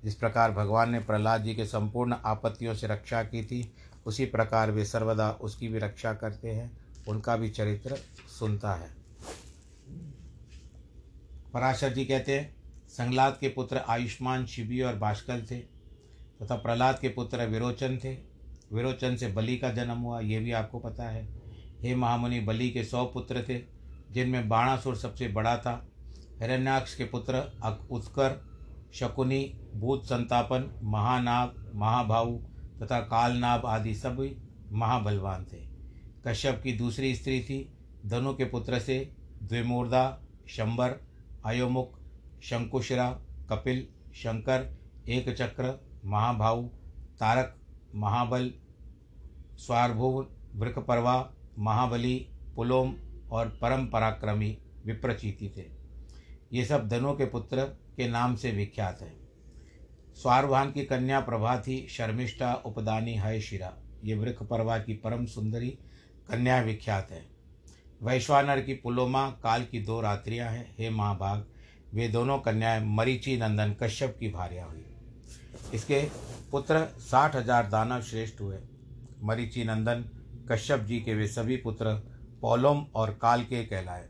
जिस 0.05 0.15
प्रकार 0.15 0.53
भगवान 0.53 0.91
ने 0.91 1.01
प्रहलाद 1.01 1.43
जी 1.43 1.55
के 1.55 1.67
संपूर्ण 1.67 2.15
आपत्तियों 2.25 2.75
से 2.75 2.87
रक्षा 2.87 3.23
की 3.23 3.45
थी, 3.45 3.75
उसी 4.07 4.27
प्रकार 4.27 4.71
वे 4.71 4.85
सर्वदा 4.85 5.31
उसकी 5.31 5.69
भी 5.69 5.79
रक्षा 5.79 6.15
करते 6.15 6.51
हैं, 6.51 6.79
उनका 7.09 7.37
भी 7.37 7.51
चरित्र 7.51 7.97
सुनता 8.39 8.75
है। 8.75 8.91
पराशर 11.53 11.93
जी 11.93 12.05
कहते 12.05 12.41
हैं, 12.41 12.57
संगलाद 12.89 13.39
के 13.41 13.49
पुत्र 13.49 13.77
आयुष्मान 13.77 14.47
शिवी 14.47 14.83
और 14.83 14.97
भास्कर 14.97 15.47
थे, 15.51 15.59
तथा 16.43 16.57
प्रहलाद 16.57 16.99
के 16.99 17.09
पुत्र 17.09 17.47
विरोचन 17.47 17.99
थे। 17.99 18.15
विरोचन 18.73 19.17
से 19.17 19.29
बलि 19.29 19.57
का 19.57 19.71
जन्म 19.71 19.99
हुआ, 19.99 20.21
ये 20.21 20.41
भी 20.41 20.53
आपको 20.53 20.79
पता 20.79 21.05
है। 21.09 21.44
हे 21.85 21.95
महामुनि 21.95 22.41
बलि 22.41 22.71
के 22.71 22.85
सौ 22.85 23.05
पुत्र 23.05 23.45
थे, 23.49 23.59
जिनमें 24.11 24.49
बाणासुर 24.49 24.97
सबसे 24.97 25.29
बड़ा 25.29 25.57
था। 25.57 25.89
हिरण्याक्ष 26.41 26.95
के 26.95 27.05
पुत्र 27.05 27.35
उत्कर, 27.91 28.41
शकुनी, 28.95 29.59
भूत 29.75 30.05
संतापन, 30.05 30.81
महानाग, 30.83 31.73
महाभाऊ 31.75 32.39
तथा 32.83 33.01
कालनाभ 33.01 33.67
आदि 33.67 33.95
सभी 33.95 34.37
महाबलवान 34.73 35.45
थे। 35.45 35.69
कश्यप 36.27 36.61
की 36.63 36.73
दूसरी 36.73 37.15
स्त्री 37.15 37.41
थी, 37.41 37.73
धनु 38.07 38.35
के 38.35 38.45
पुत्र 38.45 38.79
से 38.79 39.13
द्विमूर्धा, 39.43 40.21
शंबर, 40.49 40.95
अयोमुख, 41.47 41.99
शंकुशरा, 42.43 43.11
कपिल, 43.51 43.87
शंकर 44.15 44.79
एक 45.09 45.29
चक्र 45.37 45.75
महाभाऊ, 46.05 46.67
तारक, 47.21 47.57
महाबल, 47.95 48.53
स्वारभुव, 49.57 50.27
वृकपर्वा 50.55 51.35
महाबली, 51.59 52.15
पुलोम 52.57 52.95
और 53.31 53.49
परम 53.63 53.87
पराक्रमी 53.87 54.59
विप्रचीति 54.87 55.53
थे। 55.57 55.65
ये 56.53 56.65
सब 56.65 56.89
धनों 56.89 57.15
के 57.15 57.25
पुत्र 57.25 57.63
के 57.97 58.09
नाम 58.09 58.35
से 58.37 58.51
विख्यात 58.51 58.99
है। 59.03 59.13
स्वारभान 60.15 60.71
की 60.73 60.85
कन्या 60.85 61.21
प्रभा 61.21 61.57
थी, 61.59 61.87
शर्मिष्ठा, 61.91 62.53
उपदानी 62.67 63.15
है 63.15 63.41
शिरा। 63.41 63.73
ये 64.05 64.15
वृक्ष 64.15 64.47
परवा 64.47 64.79
की 64.79 64.95
परम 64.95 65.25
सुंदरी 65.27 65.69
कन्या 66.29 66.61
विख्यात 66.61 67.11
है। 67.11 67.25
वैश्वानर 68.03 68.61
की 68.61 68.75
पुलोमा, 68.75 69.29
काल 69.43 69.65
की 69.65 69.81
दो 69.81 70.01
रात्रियाँ 70.01 70.51
हैं। 70.51 70.75
हे 70.79 70.91
महाभाग 70.91 71.47
वे 71.95 72.09
दोनों 72.09 72.39
कन्याएँ 72.39 72.85
मरीचि 72.87 73.37
नंदन 73.37 73.75
कश्यप 73.83 74.17
की 74.21 74.29
भार्या 74.29 74.65
हुई। 74.65 74.85
इसके 75.75 76.01
पुत्र 76.51 76.85
साठ 77.01 77.37
हज़ार 77.37 77.67
दानव 77.67 78.03
श्रेष्ठ 78.03 78.41
हुए। 78.41 78.59
मरीचि 79.23 79.65
नंदन 79.65 80.05
कश्यप 80.51 80.81
जी 80.81 81.01
के 81.01 81.15
वे 81.15 81.27
सभी 81.29 81.57
पुत्र 81.57 81.95
पौलोम 82.41 82.87
और 82.95 83.11
काल 83.15 83.45
के 83.45 83.65
कहलाए। 83.65 84.09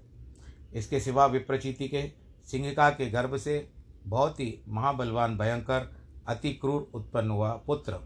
इसके 0.74 1.00
सिवा 1.00 1.26
विप्रचिति 1.26 1.88
के, 1.88 2.12
सिंहिका 2.50 2.90
के 2.90 3.10
गर्भ 3.10 3.36
से 3.36 3.70
बहुत 4.06 4.40
ही 4.40 4.62
महाबलवान, 4.68 5.38
भयंकर, 5.38 5.96
अति 6.28 6.52
क्रूर 6.52 6.90
उत्पन्न 6.94 7.30
हुआ 7.30 7.52
पुत्र। 7.52 7.98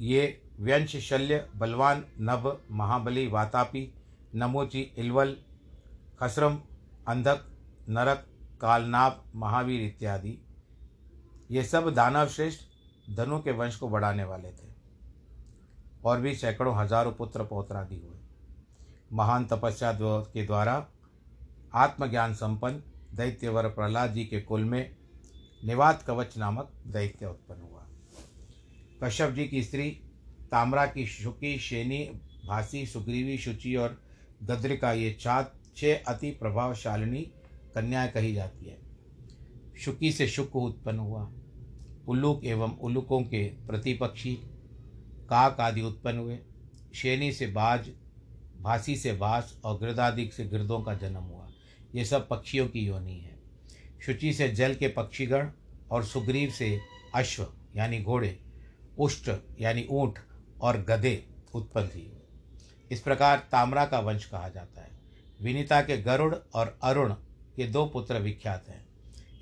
ये 0.00 0.42
व्यंश 0.60 0.96
शल्य 0.96 1.48
बलवान, 1.56 2.04
नभ, 2.20 2.60
महाबली, 2.70 3.26
वातापी, 3.26 3.94
नमोची, 4.34 4.80
इलवल, 4.80 5.36
खसरम, 6.20 6.58
अंधक, 7.08 7.44
नरक, 7.88 8.26
कालनाभ, 8.60 9.22
महावीर 9.34 9.82
इत्यादि। 9.82 10.38
ये 11.50 11.64
सब 11.64 11.94
दानव 11.94 12.28
श्रेष्ठ 12.28 12.60
धनु 13.16 13.38
के 13.38 13.52
वंश 13.52 13.76
को 13.76 13.88
बढ़ाने 13.88 14.24
वाले 14.24 14.48
थे। 14.48 14.77
और 16.04 16.20
भी 16.20 16.34
सैकड़ों 16.34 16.76
हज़ारों 16.76 17.12
पुत्र 17.12 17.44
पौत्रादि 17.44 17.96
हुए। 17.96 18.16
महान 19.12 19.44
तपस्या 19.44 19.92
के 20.02 20.44
द्वारा 20.46 20.86
आत्मज्ञान 21.74 22.34
संपन्न 22.34 22.82
दैत्यवर 23.16 23.68
प्रहलाद 23.68 24.12
जी 24.14 24.24
के 24.24 24.40
कुल 24.40 24.64
में 24.64 24.96
निवात 25.64 26.02
कवच 26.02 26.36
नामक 26.38 26.72
दैत्य 26.86 27.26
उत्पन्न 27.26 27.60
हुआ। 27.60 27.86
कश्यप 29.02 29.30
जी 29.30 29.46
की 29.48 29.62
स्त्री 29.62 29.90
ताम्रा 30.50 30.86
की 30.86 31.06
शुकी, 31.06 31.58
शेनी, 31.58 32.04
भासी, 32.46 32.86
सुग्रीवी, 32.86 33.38
शुचि 33.38 33.74
और 33.76 34.00
गद्रिका 34.42 34.92
ये 34.92 35.10
चार 35.20 35.52
छः 35.76 36.04
अति 36.08 36.30
प्रभावशालिनी 36.30 37.22
कन्याएँ 37.74 38.10
कही 38.10 38.32
जाती 38.34 38.66
है। 38.66 38.78
शुकी 39.78 40.12
से 40.12 40.26
शुक 40.28 40.56
उत्पन्न 40.56 40.98
हुआ। 40.98 41.30
उल्लूक 42.08 42.44
एवं 42.44 42.76
उल्लुकों 42.78 43.20
के 43.22 43.44
प्रतिपक्षी 43.66 44.38
काक 45.30 45.60
आदि 45.60 45.82
उत्पन्न 45.82 46.18
हुए। 46.18 46.38
शेनी 46.94 47.32
से 47.32 47.46
बाज, 47.46 47.90
भासी 48.60 48.96
से 48.96 49.12
बास 49.12 49.60
और 49.64 49.78
गृदादिक 49.78 50.32
से 50.32 50.44
गिरदों 50.44 50.80
का 50.80 50.94
जन्म 50.94 51.20
हुआ। 51.20 51.48
ये 51.94 52.04
सब 52.04 52.28
पक्षियों 52.28 52.68
की 52.68 52.80
योनि 52.80 53.14
है। 53.14 53.38
शुचि 54.06 54.32
से 54.32 54.48
जल 54.48 54.74
के 54.74 54.88
पक्षीगण 54.88 55.50
और 55.90 56.04
सुग्रीव 56.04 56.50
से 56.50 56.80
अश्व, 57.14 57.46
यानी 57.76 58.02
घोड़े, 58.02 58.40
उष्ट, 58.98 59.30
यानी 59.60 59.86
ऊँट 59.90 60.18
और 60.60 60.82
गधे 60.82 61.24
उत्पन्न 61.54 61.86
हुए। 61.86 62.22
इस 62.90 63.00
प्रकार 63.00 63.38
ताम्रा 63.38 63.86
का 63.86 64.00
वंश 64.00 64.24
कहा 64.24 64.48
जाता 64.48 64.80
है। 64.80 64.90
विनीता 65.42 65.82
के 65.82 65.96
गरुड़ 65.96 66.34
और 66.54 66.78
अरुण 66.82 67.12
के 67.56 67.66
दो 67.66 67.86
पुत्र 67.86 68.18
विख्यात 68.18 68.68
हैं। 68.68 68.88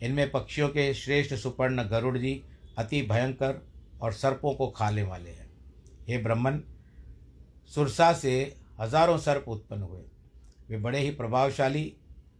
इनमें 0.02 0.30
पक्षियों 0.30 0.68
के 0.68 0.94
श्रेष्ठ 0.94 1.34
सुपर्ण 1.34 1.82
गरुड़ 1.82 2.18
जी 2.18 2.44
अति 2.78 3.02
भयंकर 3.02 3.68
और 4.00 4.12
सर्पों 4.12 4.54
को 4.54 4.68
खाने 4.68 5.02
वाले 5.02 5.30
हैं। 5.30 5.45
हे 6.08 6.18
ब्रह्मन, 6.18 6.60
सुरसा 7.74 8.12
से 8.12 8.56
हज़ारों 8.80 9.18
सर्प 9.18 9.44
उत्पन्न 9.48 9.82
हुए। 9.82 10.02
वे 10.68 10.78
बड़े 10.78 10.98
ही 10.98 11.10
प्रभावशाली, 11.10 11.92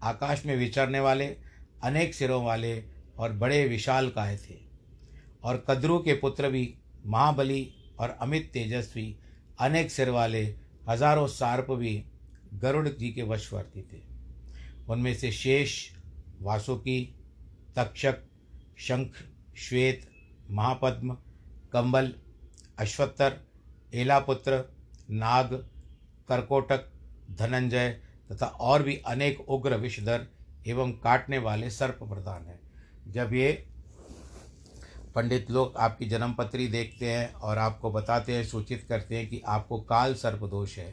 आकाश 0.02 0.46
में 0.46 0.56
विचरने 0.56 1.00
वाले, 1.00 1.26
अनेक 1.84 2.14
सिरों 2.14 2.44
वाले 2.44 2.84
और 3.18 3.32
बड़े 3.32 3.64
विशाल 3.68 4.08
काय 4.08 4.36
थे। 4.36 4.58
और 5.42 5.64
कद्रू 5.70 5.98
के 5.98 6.14
पुत्र 6.14 6.48
भी 6.48 6.74
महाबली 7.06 7.74
और 8.00 8.10
अमित 8.10 8.50
तेजस्वी, 8.52 9.16
अनेक 9.60 9.90
सिर 9.90 10.10
वाले, 10.10 10.42
हज़ारों 10.88 11.26
सार्प 11.26 11.70
भी 11.70 12.04
गरुड़ 12.54 12.88
जी 12.88 13.10
के 13.12 13.22
वशवर्ती 13.22 13.82
थे। 13.82 14.02
उनमें 14.88 15.14
से 15.14 15.32
शेष, 15.32 15.90
वासुकी, 16.40 17.02
तक्षक, 17.76 18.22
शंख, 18.78 19.12
श्वेत, 19.56 20.08
महापद्म, 20.50 21.14
कंबल 21.72 22.12
अश्वत्तर 22.78 23.45
एलापुत्र 23.96 24.64
नाग, 25.10 25.52
करकोटक, 26.28 26.90
धनंजय 27.30 27.88
तथा 28.30 28.46
और 28.46 28.82
भी 28.82 28.96
अनेक 29.06 29.40
उग्र 29.48 29.76
विषधर 29.76 30.26
एवं 30.66 30.92
काटने 30.98 31.38
वाले 31.38 31.70
सर्प 31.70 31.98
प्रधान 32.02 32.46
हैं। 32.46 32.60
जब 33.08 33.32
ये 33.34 33.52
पंडित 35.14 35.50
लोग 35.50 35.76
आपकी 35.76 36.06
जन्मपत्री 36.06 36.66
देखते 36.68 37.10
हैं 37.10 37.32
और 37.34 37.58
आपको 37.58 37.90
बताते 37.92 38.34
हैं, 38.34 38.44
सूचित 38.44 38.84
करते 38.88 39.16
हैं 39.16 39.28
कि 39.28 39.40
आपको 39.46 39.80
काल 39.82 40.14
सर्प 40.14 40.44
दोष 40.44 40.76
है 40.78 40.92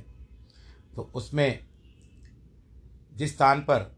तो 0.95 1.11
उसमें 1.15 1.59
जिस 3.15 3.33
स्थान 3.33 3.61
पर 3.61 3.91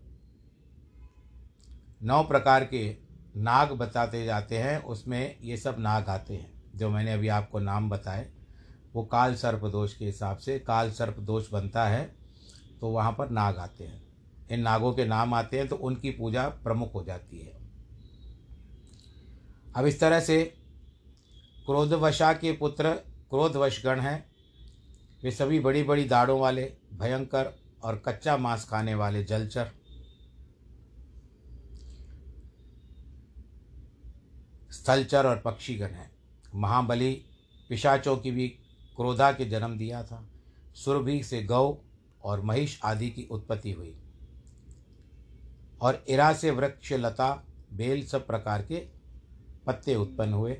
नौ 2.03 2.21
प्रकार 2.23 2.63
के 2.65 2.95
नाग 3.37 3.71
बताते 3.71 4.23
जाते 4.25 4.57
हैं, 4.57 4.77
उसमें 4.83 5.37
ये 5.41 5.57
सब 5.57 5.75
नाग 5.79 6.09
आते 6.09 6.33
हैं, 6.33 6.51
जो 6.75 6.89
मैंने 6.89 7.13
अभी 7.13 7.27
आपको 7.27 7.59
नाम 7.59 7.89
बताए। 7.89 8.27
वो 8.95 9.03
काल 9.03 9.35
सर्प 9.35 9.65
दोष 9.65 9.93
के 9.93 10.05
हिसाब 10.05 10.37
से 10.37 10.57
काल 10.59 10.91
सर्प 10.91 11.19
दोष 11.19 11.51
बनता 11.51 11.87
है 11.87 12.03
तो 12.81 12.89
वहाँ 12.89 13.11
पर 13.11 13.29
नाग 13.29 13.57
आते 13.57 13.83
हैं। 13.83 14.01
इन 14.51 14.59
नागों 14.59 14.93
के 14.93 15.05
नाम 15.05 15.33
आते 15.33 15.57
हैं 15.57 15.67
तो 15.67 15.75
उनकी 15.75 16.11
पूजा 16.11 16.47
प्रमुख 16.63 16.93
हो 16.93 17.03
जाती 17.03 17.39
है। 17.39 17.53
अब 19.75 19.85
इस 19.85 19.99
तरह 19.99 20.19
से 20.19 20.43
क्रोधवशा 21.65 22.31
के 22.33 22.51
पुत्र 22.51 22.93
क्रोधवशगण 23.29 23.99
हैं। 23.99 24.25
वे 25.23 25.31
सभी 25.31 25.59
बड़ी 25.59 25.83
बड़ी 25.83 26.05
दाढ़ों 26.05 26.39
वाले, 26.39 26.63
भयंकर 26.93 27.53
और 27.83 28.01
कच्चा 28.05 28.37
मांस 28.37 28.67
खाने 28.69 28.95
वाले 28.95 29.23
जलचर। 29.23 29.71
स्थलचर 34.71 35.25
और 35.25 35.39
पक्षीगण 35.39 35.87
हैं। 35.87 36.11
महाबली, 36.55 37.13
पिशाचों 37.69 38.17
की 38.17 38.31
भी 38.31 38.47
क्रोधा 38.95 39.31
के 39.31 39.45
जन्म 39.45 39.77
दिया 39.77 40.03
था। 40.03 40.29
सुरभि 40.75 41.23
से 41.23 41.43
गौ 41.43 41.77
और 42.23 42.41
महिष 42.41 42.79
आदि 42.83 43.09
की 43.09 43.23
उत्पत्ति 43.31 43.71
हुई। 43.71 43.97
और 45.81 46.05
इरा 46.09 46.33
से 46.33 46.51
वृक्ष, 46.51 46.93
लता, 46.93 47.43
बेल 47.73 48.05
सब 48.05 48.27
प्रकार 48.27 48.61
के 48.61 48.75
पत्ते 49.67 49.95
उत्पन्न 49.95 50.33
हुए, 50.33 50.53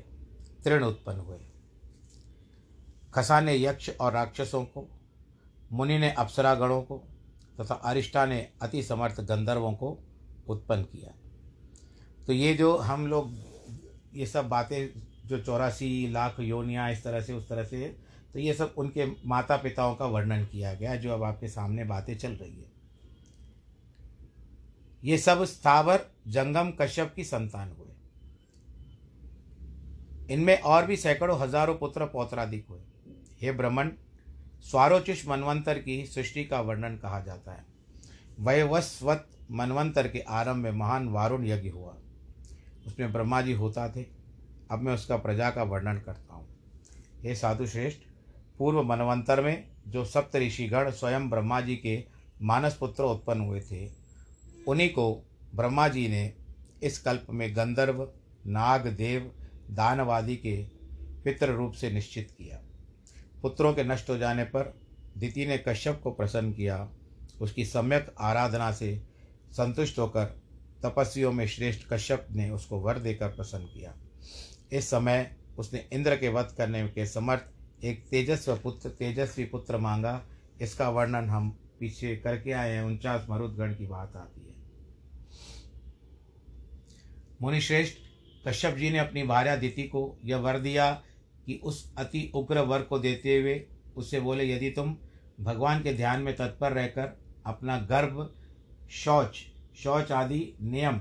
तृण 0.64 0.84
उत्पन्न 0.84 1.18
हुए। 1.18 1.38
खसा 3.14 3.40
ने 3.40 3.56
यक्ष 3.56 3.90
और 4.00 4.12
राक्षसों 4.12 4.64
को, 4.64 4.90
मुनि 5.72 5.98
ने 5.98 6.10
अप्सरा 6.10 6.54
गणों 6.54 6.82
को 6.82 7.08
तथा 7.60 7.74
अरिष्टा 7.74 8.26
ने 8.26 8.52
अति 8.62 8.82
समर्थ 8.82 9.20
गंधर्वों 9.20 9.72
को 9.72 9.98
उत्पन्न 10.48 10.82
किया। 10.82 11.14
तो 12.26 12.32
ये 12.32 12.54
जो 12.54 12.76
हम 12.76 13.06
लोग, 13.06 13.32
ये 14.14 14.26
सब 14.26 14.48
बातें 14.48 15.02
जो 15.26 15.40
चौरासी 15.40 16.08
लाख 16.08 16.40
योनियाँ 16.40 16.92
इस 16.92 17.04
तरह 17.04 17.20
से, 17.20 17.32
उस 17.32 17.48
तरह 17.48 17.64
से 17.64 18.05
तो 18.36 18.40
ये 18.40 18.52
सब 18.54 18.74
उनके 18.78 19.04
माता 19.26 19.56
पिताओं 19.56 19.94
का 19.94 20.06
वर्णन 20.06 20.44
किया 20.44 20.72
गया, 20.74 20.94
जो 20.96 21.12
अब 21.12 21.22
आपके 21.22 21.48
सामने 21.48 21.84
बातें 21.84 22.16
चल 22.16 22.32
रही 22.32 22.56
है। 22.56 22.70
ये 25.04 25.18
सब 25.18 25.44
स्थावर 25.44 26.04
जंगम 26.28 26.70
कश्यप 26.70 27.12
की 27.16 27.24
संतान 27.24 27.70
हुए। 27.70 27.94
इनमें 30.34 30.58
और 30.60 30.86
भी 30.86 30.96
सैकड़ों 30.96 31.38
हज़ारों 31.40 31.74
पुत्र 31.74 32.06
पौत्राधिक 32.06 32.66
हुए। 32.70 32.80
हे 33.40 33.52
ब्रह्मण 33.52 33.90
स्वारोचिष 34.62 35.26
मनवंतर 35.28 35.78
की 35.78 36.04
सृष्टि 36.06 36.44
का 36.44 36.60
वर्णन 36.60 36.96
कहा 36.96 37.20
जाता 37.20 37.52
है। 37.52 37.64
वयवस्वत 38.40 39.26
मनवंतर 39.50 40.08
के 40.08 40.20
आरंभ 40.20 40.64
में 40.64 40.70
महान 40.72 41.08
वारुण 41.08 41.46
यज्ञ 41.46 41.68
हुआ। 41.68 41.96
उसमें 42.86 43.12
ब्रह्मा 43.12 43.40
जी 43.42 43.52
होता 43.52 43.88
थे। 43.88 44.04
अब 44.70 44.82
मैं 44.82 44.94
उसका 44.94 45.16
प्रजा 45.16 45.50
का 45.50 45.62
वर्णन 45.62 46.00
करता 46.00 46.34
हूँ। 46.34 46.46
हे 47.22 47.34
साधु 47.34 47.66
श्रेष्ठ 47.66 48.04
पूर्व 48.58 48.82
मनवंतर 48.82 49.40
में 49.40 49.68
जो 49.88 50.04
सप्त 50.04 50.36
ऋषिगण 50.36 50.90
स्वयं 50.90 51.30
ब्रह्मा 51.30 51.60
जी 51.60 51.76
के 51.76 52.04
मानस 52.42 52.74
पुत्र 52.74 53.02
उत्पन्न 53.02 53.40
हुए 53.40 53.60
थे, 53.60 53.90
उन्हीं 54.68 54.90
को 54.90 55.24
ब्रह्मा 55.54 55.88
जी 55.88 56.08
ने 56.08 56.32
इस 56.82 56.98
कल्प 56.98 57.26
में 57.30 57.56
गंधर्व, 57.56 58.08
नाग, 58.46 58.86
देव, 58.86 59.32
दानवादि 59.70 60.36
के 60.36 60.62
पितृ 61.24 61.46
रूप 61.46 61.72
से 61.72 61.90
निश्चित 61.90 62.30
किया। 62.38 62.60
पुत्रों 63.42 63.74
के 63.74 63.84
नष्ट 63.84 64.10
हो 64.10 64.18
जाने 64.18 64.44
पर 64.44 64.80
दिति 65.18 65.46
ने 65.46 65.58
कश्यप 65.58 66.00
को 66.04 66.10
प्रसन्न 66.10 66.52
किया। 66.52 66.90
उसकी 67.40 67.64
सम्यक 67.64 68.14
आराधना 68.20 68.72
से 68.72 69.02
संतुष्ट 69.52 69.98
होकर 69.98 70.24
तपस्वियों 70.82 71.32
में 71.32 71.46
श्रेष्ठ 71.46 71.88
कश्यप 71.92 72.28
ने 72.30 72.50
उसको 72.50 72.78
वर 72.78 72.98
देकर 72.98 73.28
प्रसन्न 73.28 73.64
किया। 73.64 73.94
इस 74.72 74.90
समय 74.90 75.36
उसने 75.58 75.88
इंद्र 75.92 76.16
के 76.16 76.28
वध 76.28 76.54
करने 76.58 76.88
के 76.88 77.06
समर्थ 77.06 77.42
एक 77.84 78.08
तेजस्व 78.08 78.56
पुत्र, 78.56 78.88
तेजस्वी 78.88 79.44
पुत्र 79.44 79.78
मांगा। 79.78 80.26
इसका 80.60 80.88
वर्णन 80.90 81.30
हम 81.30 81.58
पीछे 81.80 82.16
करके 82.16 82.52
आए 82.52 82.72
हैं। 82.72 82.82
उनचास 82.82 83.26
मरुदगण 83.30 83.74
की 83.74 83.86
बात 83.86 84.16
आती 84.16 84.40
है। 84.40 84.56
मुनिश्रेष्ठ, 87.42 87.96
कश्यप 88.48 88.74
जी 88.74 88.90
ने 88.90 88.98
अपनी 88.98 89.22
भार्या 89.22 89.56
दिति 89.56 89.82
को 89.82 90.18
यह 90.24 90.36
वर 90.36 90.58
दिया 90.58 91.02
कि 91.46 91.60
उस 91.62 91.94
अति 91.96 92.32
उग्र 92.34 92.58
वर 92.58 92.82
को 92.82 92.98
देते 92.98 93.40
हुए 93.40 93.66
उससे 93.96 94.20
बोले, 94.20 94.52
यदि 94.52 94.70
तुम 94.70 94.96
भगवान 95.40 95.82
के 95.82 95.94
ध्यान 95.94 96.22
में 96.22 96.36
तत्पर 96.36 96.72
रहकर 96.72 97.20
अपना 97.46 97.78
गर्भ, 97.78 98.34
शौच 98.90 99.36
शौच 99.76 100.12
आदि 100.12 100.54
नियम 100.62 101.00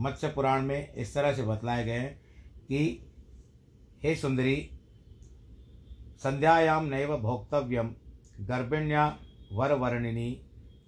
मत्स्य 0.00 0.28
पुराण 0.28 0.62
में 0.62 0.94
इस 0.94 1.14
तरह 1.14 1.34
से 1.34 1.42
बतलाए 1.42 1.84
गए 1.84 1.92
हैं 1.92 2.20
कि, 2.68 3.06
हे 4.02 4.16
सुंदरी 4.16 4.70
संध्यायाम 6.22 6.84
नैव 6.84 7.16
भोक्तव्यम 7.18 7.94
गर्भिण्या 8.40 9.18
वरवर्णिनी, 9.52 10.42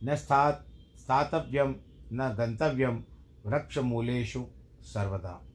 न 0.04 0.16
स्थात 0.16 0.66
स्थातव्यम 0.96 1.74
न 2.12 2.34
गंतव्यम 2.38 3.04
वृक्षमूलेषु 3.46 4.46
सर्वदा। 4.82 5.46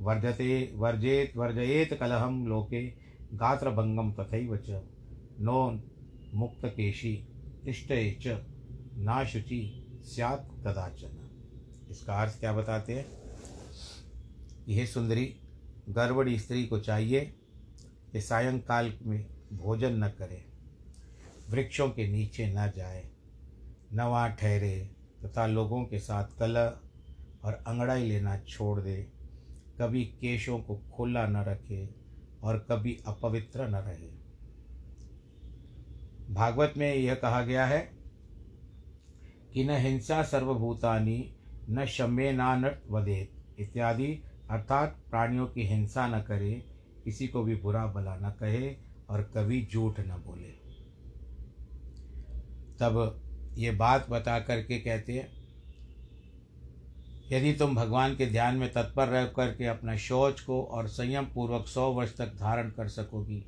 वर्जते 0.00 0.72
वर्जेत, 0.74 1.36
वर्जयेत 1.36 1.94
कलहम 1.94 2.46
लोके 2.46 2.86
गात्रभंगम 3.34 4.12
तथैव 4.12 4.56
च। 4.56 4.82
नो 5.40 5.80
मुक्तकेशी 6.34 7.28
इष्टे 7.68 8.18
च 8.22 8.26
नाशुचि 8.96 9.86
स्यात् 10.02 10.64
कदाचन। 10.64 11.30
इसका 11.90 12.22
अर्थ 12.22 12.40
क्या 12.40 12.52
बताते 12.52 12.94
हैं? 12.94 13.06
यह 14.68 14.86
सुंदरी 14.86 15.36
गर्भड़ी 15.88 16.38
स्त्री 16.38 16.66
को 16.66 16.78
चाहिए 16.78 17.34
कि 18.12 18.20
सायंकाल 18.20 18.92
में 19.02 19.24
भोजन 19.52 20.04
न 20.04 20.08
करे, 20.08 20.44
वृक्षों 21.50 21.88
के 21.90 22.08
नीचे 22.08 22.46
न 22.46 22.72
जाए 22.76 23.04
न 23.92 24.00
वहाँ 24.00 24.30
ठहरे 24.30 24.90
तथा 25.24 25.46
लोगों 25.46 25.84
के 25.84 25.98
साथ 25.98 26.38
कलह 26.38 26.80
और 27.44 27.52
अंगड़ाई 27.66 28.08
लेना 28.08 28.36
छोड़ 28.38 28.80
दे, 28.80 28.96
कभी 29.80 30.04
केशों 30.20 30.58
को 30.58 30.76
खुला 30.94 31.26
न 31.26 31.36
रखे 31.36 31.88
और 32.42 32.58
कभी 32.70 32.98
अपवित्र 33.06 33.68
न 33.68 33.74
रहे। 33.74 34.10
भागवत 36.34 36.74
में 36.76 36.94
यह 36.94 37.14
कहा 37.14 37.42
गया 37.42 37.66
है 37.66 37.78
कि 39.52 39.64
न 39.64 39.70
हिंसा 39.70 40.22
सर्वभूतानि, 40.22 41.34
न 41.70 41.84
शमे 41.86 42.32
न 42.32 42.76
वदेत 42.90 43.60
इत्यादि 43.60 44.12
अर्थात 44.50 44.98
प्राणियों 45.10 45.46
की 45.46 45.62
हिंसा 45.62 46.06
न 46.08 46.20
करे 46.22 46.77
किसी 47.08 47.26
को 47.26 47.42
भी 47.42 47.54
बुरा 47.56 47.86
भला 47.86 48.14
न 48.16 48.30
कहे 48.30 48.70
और 49.10 49.22
कभी 49.34 49.66
झूठ 49.72 50.00
न 50.00 50.22
बोले। 50.26 50.48
तब 52.80 53.20
ये 53.56 53.70
बात 53.70 54.08
बता 54.10 54.38
करके 54.38 54.78
कहते 54.78 55.12
हैं, 55.12 55.28
यदि 57.32 57.52
तुम 57.52 57.74
भगवान 57.76 58.16
के 58.16 58.26
ध्यान 58.26 58.56
में 58.56 58.72
तत्पर 58.72 59.08
रह 59.08 59.24
करके 59.26 59.66
अपना 59.66 59.96
शौच 59.96 60.40
को 60.40 60.62
और 60.62 60.88
संयम 60.88 61.24
पूर्वक 61.24 61.66
सौ 61.66 61.90
वर्ष 61.92 62.16
तक 62.16 62.34
धारण 62.34 62.70
कर 62.70 62.88
सकोगी, 62.88 63.40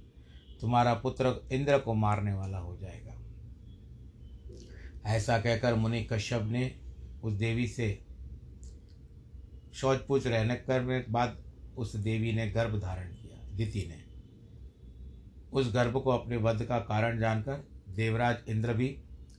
तुम्हारा 0.60 0.94
पुत्र 0.94 1.34
इंद्र 1.52 1.78
को 1.78 1.94
मारने 1.94 2.32
वाला 2.32 2.58
हो 2.58 2.76
जाएगा। 2.76 3.14
ऐसा 5.06 5.38
कहकर 5.38 5.74
मुनि 5.74 6.02
कश्यप 6.04 6.42
ने 6.42 6.70
उस 7.22 7.32
देवी 7.34 7.66
से 7.66 7.88
शौच 9.74 9.98
पूछ 9.98 10.26
रहने 10.26 10.56
करने 10.56 11.00
के 11.00 11.12
बाद 11.12 11.38
उस 11.76 11.96
देवी 11.96 12.32
ने 12.32 12.50
गर्भ 12.50 12.80
धारण 12.80 13.08
किया। 13.08 13.19
दिति 13.60 13.86
ने। 13.88 14.02
उस 15.52 15.72
गर्भ 15.74 16.00
को 16.02 16.10
अपने 16.10 16.36
वध 16.36 16.64
का 16.64 16.78
कारण 16.78 17.18
जानकर 17.18 17.64
देवराज 17.88 18.36
इंद्र 18.48 18.74
भी 18.74 18.96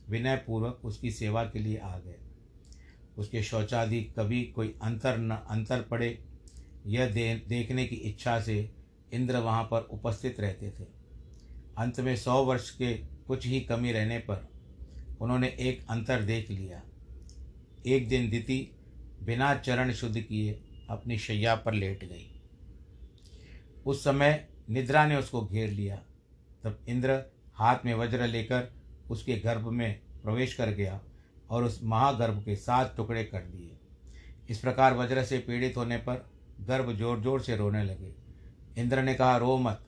विनय 0.08 0.36
पूर्वक 0.36 0.80
उसकी 0.84 1.10
सेवा 1.10 1.44
के 1.44 1.58
लिए 1.58 1.76
आ 1.76 1.98
गए। 1.98 2.18
उसके 3.18 3.42
शौचादि 3.42 4.00
कभी 4.18 4.42
कोई 4.44 4.74
अंतर 4.82 5.18
न 5.18 5.30
अंतर 5.30 5.82
पड़े 5.82 6.18
यह 6.86 7.10
दे, 7.10 7.34
देखने 7.48 7.86
की 7.86 7.96
इच्छा 7.96 8.40
से 8.40 8.70
इंद्र 9.12 9.36
वहाँ 9.36 9.62
पर 9.64 9.80
उपस्थित 9.80 10.40
रहते 10.40 10.70
थे। 10.70 10.84
अंत 11.78 12.00
में 12.00 12.16
सौ 12.16 12.44
वर्ष 12.44 12.70
के 12.70 12.94
कुछ 13.26 13.46
ही 13.46 13.60
कमी 13.60 13.92
रहने 13.92 14.18
पर 14.18 14.48
उन्होंने 15.20 15.48
एक 15.60 15.84
अंतर 15.90 16.22
देख 16.22 16.50
लिया। 16.50 16.82
एक 17.86 18.08
दिन 18.08 18.30
दिति 18.30 18.70
बिना 19.22 19.54
चरण 19.54 19.92
शुद्ध 19.92 20.20
किए 20.20 20.60
अपनी 20.90 21.18
शैया 21.18 21.54
पर 21.54 21.74
लेट 21.74 22.04
गई। 22.04 22.31
उस 23.86 24.02
समय 24.04 24.48
निद्रा 24.70 25.06
ने 25.06 25.16
उसको 25.16 25.40
घेर 25.42 25.70
लिया। 25.70 25.96
तब 26.64 26.84
इंद्र 26.88 27.22
हाथ 27.56 27.84
में 27.84 27.94
वज्र 27.94 28.26
लेकर 28.26 28.68
उसके 29.10 29.36
गर्भ 29.38 29.68
में 29.70 30.00
प्रवेश 30.22 30.54
कर 30.54 30.70
गया 30.72 31.00
और 31.50 31.64
उस 31.64 31.80
महागर्भ 31.84 32.42
के 32.44 32.56
सात 32.56 32.94
टुकड़े 32.96 33.24
कर 33.24 33.40
दिए। 33.46 33.78
इस 34.48 34.58
प्रकार 34.58 34.94
वज्र 34.96 35.24
से 35.24 35.38
पीड़ित 35.40 35.76
होने 35.76 35.96
पर 35.98 36.26
गर्भ 36.62 36.92
ज़ोर 36.92 37.20
ज़ोर 37.20 37.40
से 37.40 37.56
रोने 37.56 37.82
लगे। 37.84 38.14
इंद्र 38.76 39.02
ने 39.02 39.14
कहा, 39.14 39.36
रो 39.36 39.56
मत, 39.58 39.80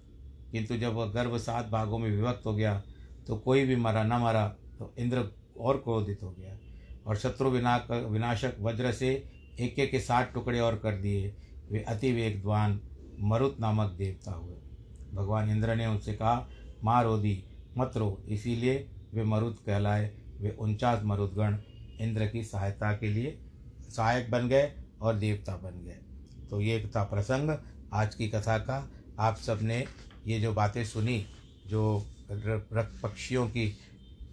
किंतु 0.52 0.76
जब 0.76 0.94
वह 0.94 1.06
गर्भ 1.12 1.36
सात 1.38 1.68
भागों 1.68 1.98
में 1.98 2.10
विभक्त 2.10 2.46
हो 2.46 2.54
गया 2.54 2.82
तो 3.26 3.36
कोई 3.36 3.64
भी 3.66 3.76
मरा 3.76 4.02
न 4.04 4.20
मरा 4.22 4.46
तो 4.78 4.92
इंद्र 4.98 5.24
और 5.58 5.76
क्रोधित 5.78 6.22
हो 6.22 6.30
गया 6.30 6.56
और 7.06 7.16
शत्रु 7.16 7.50
विना 7.50 7.76
विनाशक 7.90 8.56
वज्र 8.60 8.92
से 8.92 9.10
एक 9.60 9.74
के 9.90 10.00
सात 10.00 10.32
टुकड़े 10.34 10.60
और 10.60 10.76
कर 10.76 10.96
दिए। 10.96 11.34
वे 11.70 11.80
अति 11.88 12.12
वेगवान 12.12 12.80
मरुत 13.20 13.56
नामक 13.60 13.90
देवता 13.90 14.32
हुए। 14.32 14.56
भगवान 15.14 15.50
इंद्र 15.50 15.74
ने 15.76 15.86
उनसे 15.86 16.14
कहा, 16.14 16.48
माँ 16.84 17.02
रोदी, 17.04 17.44
मत 17.78 17.92
रो। 17.96 18.22
इसीलिए 18.28 18.88
वे 19.14 19.24
मरुत 19.24 19.58
कहलाए। 19.66 20.14
वे 20.40 20.50
उनचास 20.50 21.02
मरुदगण 21.04 21.58
इंद्र 22.00 22.26
की 22.26 22.44
सहायता 22.44 22.92
के 22.92 23.08
लिए 23.08 23.38
सहायक 23.96 24.30
बन 24.30 24.48
गए 24.48 24.72
और 25.00 25.14
देवता 25.14 25.56
बन 25.56 25.84
गए। 25.84 25.98
तो 26.50 26.60
ये 26.60 26.90
था 26.96 27.04
प्रसंग। 27.04 27.58
आज 27.92 28.14
की 28.14 28.28
कथा 28.28 28.58
का 28.58 28.90
आप 29.18 29.36
सबने 29.36 29.84
ये 30.26 30.40
जो 30.40 30.52
बातें 30.52 30.84
सुनी, 30.84 31.26
जो 31.66 32.06
पक्षियों 32.32 33.48
की 33.48 33.76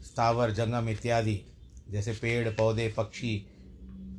स्थावर, 0.02 0.52
जंगम 0.52 0.89
इत्यादि, 0.89 1.41
जैसे 1.89 2.13
पेड़, 2.13 2.50
पौधे, 2.50 2.94
पक्षी, 2.98 3.46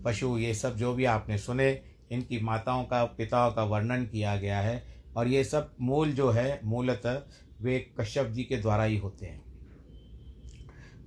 पशु, 0.04 0.38
ये 0.38 0.54
सब 0.54 0.76
जो 0.76 0.94
भी 0.94 1.04
आपने 1.04 1.38
सुने 1.38 1.82
इनकी 2.12 2.40
माताओं 2.40 2.84
का, 2.84 3.04
पिताओं 3.04 3.52
का 3.52 3.64
वर्णन 3.64 4.04
किया 4.06 4.36
गया 4.36 4.58
है 4.60 4.82
और 5.16 5.28
ये 5.28 5.44
सब 5.44 5.74
मूल 5.80 6.12
जो 6.12 6.30
है, 6.30 6.60
मूलतः 6.64 7.22
वे 7.60 7.78
कश्यप 7.98 8.26
जी 8.26 8.44
के 8.44 8.56
द्वारा 8.56 8.84
ही 8.84 8.96
होते 8.96 9.26
हैं। 9.26 9.40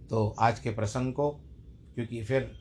तो 0.10 0.28
आज 0.40 0.60
के 0.60 0.70
प्रसंग 0.72 1.14
को, 1.14 1.30
क्योंकि 1.96 2.24
फिर 2.24 2.52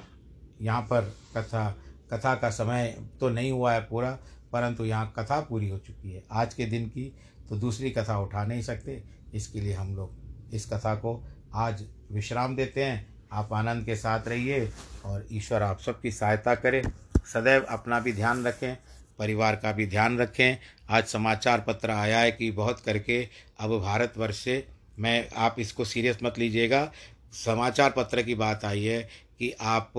यहाँ 0.62 0.83
पर 0.83 1.14
कथा 1.37 1.68
कथा 2.12 2.35
का 2.35 2.50
समय 2.50 2.96
तो 3.20 3.28
नहीं 3.28 3.50
हुआ 3.52 3.72
है 3.72 3.80
पूरा, 3.80 4.11
परंतु 4.52 4.85
यहाँ 4.85 5.12
कथा 5.18 5.40
पूरी 5.40 5.68
हो 5.68 5.78
चुकी 5.78 6.12
है। 6.12 6.22
आज 6.33 6.54
के 6.54 6.66
दिन 6.66 6.88
की 6.88 7.12
तो 7.48 7.57
दूसरी 7.57 7.90
कथा 7.90 8.18
उठा 8.18 8.44
नहीं 8.44 8.62
सकते। 8.62 9.02
इसके 9.35 9.61
लिए 9.61 9.74
हम 9.74 9.94
लोग 9.96 10.54
इस 10.54 10.66
कथा 10.72 10.94
को 10.94 11.22
आज 11.54 11.85
विश्राम 12.12 12.57
देते 12.57 12.85
हैं। 12.85 13.07
आप 13.33 13.52
आनंद 13.52 13.85
के 13.87 13.96
साथ 13.96 14.28
रहिए 14.28 14.68
और 15.04 15.26
ईश्वर 15.33 15.62
आप 15.62 15.80
सबकी 15.80 16.11
सहायता 16.11 16.54
करे। 16.54 16.83
सदैव 17.24 17.64
अपना 17.64 17.98
भी 18.00 18.12
ध्यान 18.12 18.44
रखें, 18.46 18.76
परिवार 19.18 19.56
का 19.56 19.72
भी 19.72 19.87
ध्यान 19.87 20.18
रखें। 20.18 20.56
आज 20.90 21.06
समाचार 21.06 21.60
पत्र 21.60 21.90
आया 21.90 22.18
है 22.18 22.32
कि 22.32 22.50
बहुत 22.50 22.80
करके 22.80 23.28
अब 23.60 23.78
भारतवर्ष 23.80 24.38
से 24.38 24.66
मैं, 24.98 25.28
आप 25.37 25.56
इसको 25.58 25.84
सीरियस 25.84 26.18
मत 26.22 26.38
लीजिएगा। 26.38 26.90
समाचार 27.32 27.90
पत्र 27.90 28.22
की 28.22 28.34
बात 28.34 28.64
आई 28.64 28.84
है 28.84 29.02
कि 29.38 29.50
आप 29.60 29.92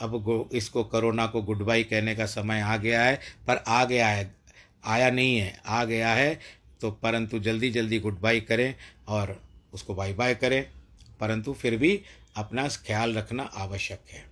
अब 0.00 0.50
इसको 0.52 0.84
कोरोना 0.84 1.26
को 1.26 1.42
गुड 1.42 1.62
बाई 1.62 1.84
कहने 1.84 2.14
का 2.14 2.26
समय 2.26 2.60
आ 2.60 2.76
गया 2.76 3.02
है, 3.02 3.20
पर 3.46 3.64
आ 3.68 3.84
गया 3.84 4.08
है, 4.08 4.34
आया 4.84 5.10
नहीं 5.10 5.38
है, 5.38 5.60
आ 5.66 5.84
गया 5.84 6.08
है 6.08 6.38
तो 6.80 6.90
परंतु 6.92 7.38
जल्दी 7.38 7.70
जल्दी 7.70 7.98
गुड 7.98 8.20
बाई 8.20 8.40
करें 8.40 8.74
और 9.08 9.40
उसको 9.72 9.94
बाय 9.94 10.12
बाय 10.12 10.34
करें। 10.34 10.64
परंतु 11.20 11.52
फिर 11.52 11.76
भी 11.76 12.00
अपना 12.36 12.68
ख्याल 12.68 13.14
रखना 13.14 13.42
आवश्यक 13.42 14.00
है। 14.10 14.24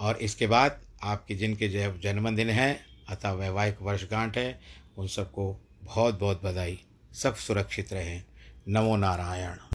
और 0.00 0.16
इसके 0.16 0.46
बाद 0.46 0.80
आपके 1.02 1.34
जिनके 1.34 1.68
जन्मदिन 1.98 2.50
हैं, 2.50 2.86
अतः 3.08 3.30
वैवाहिक 3.30 3.82
वर्षगांठ 3.82 4.38
है, 4.38 4.60
उन 4.98 5.06
सबको 5.06 5.60
बहुत 5.82 6.18
बहुत 6.18 6.42
बधाई, 6.44 6.80
सब 7.12 7.34
सुरक्षित 7.34 7.92
रहें। 7.92 8.24
नमो 8.68 8.96
नारायण। 8.96 9.56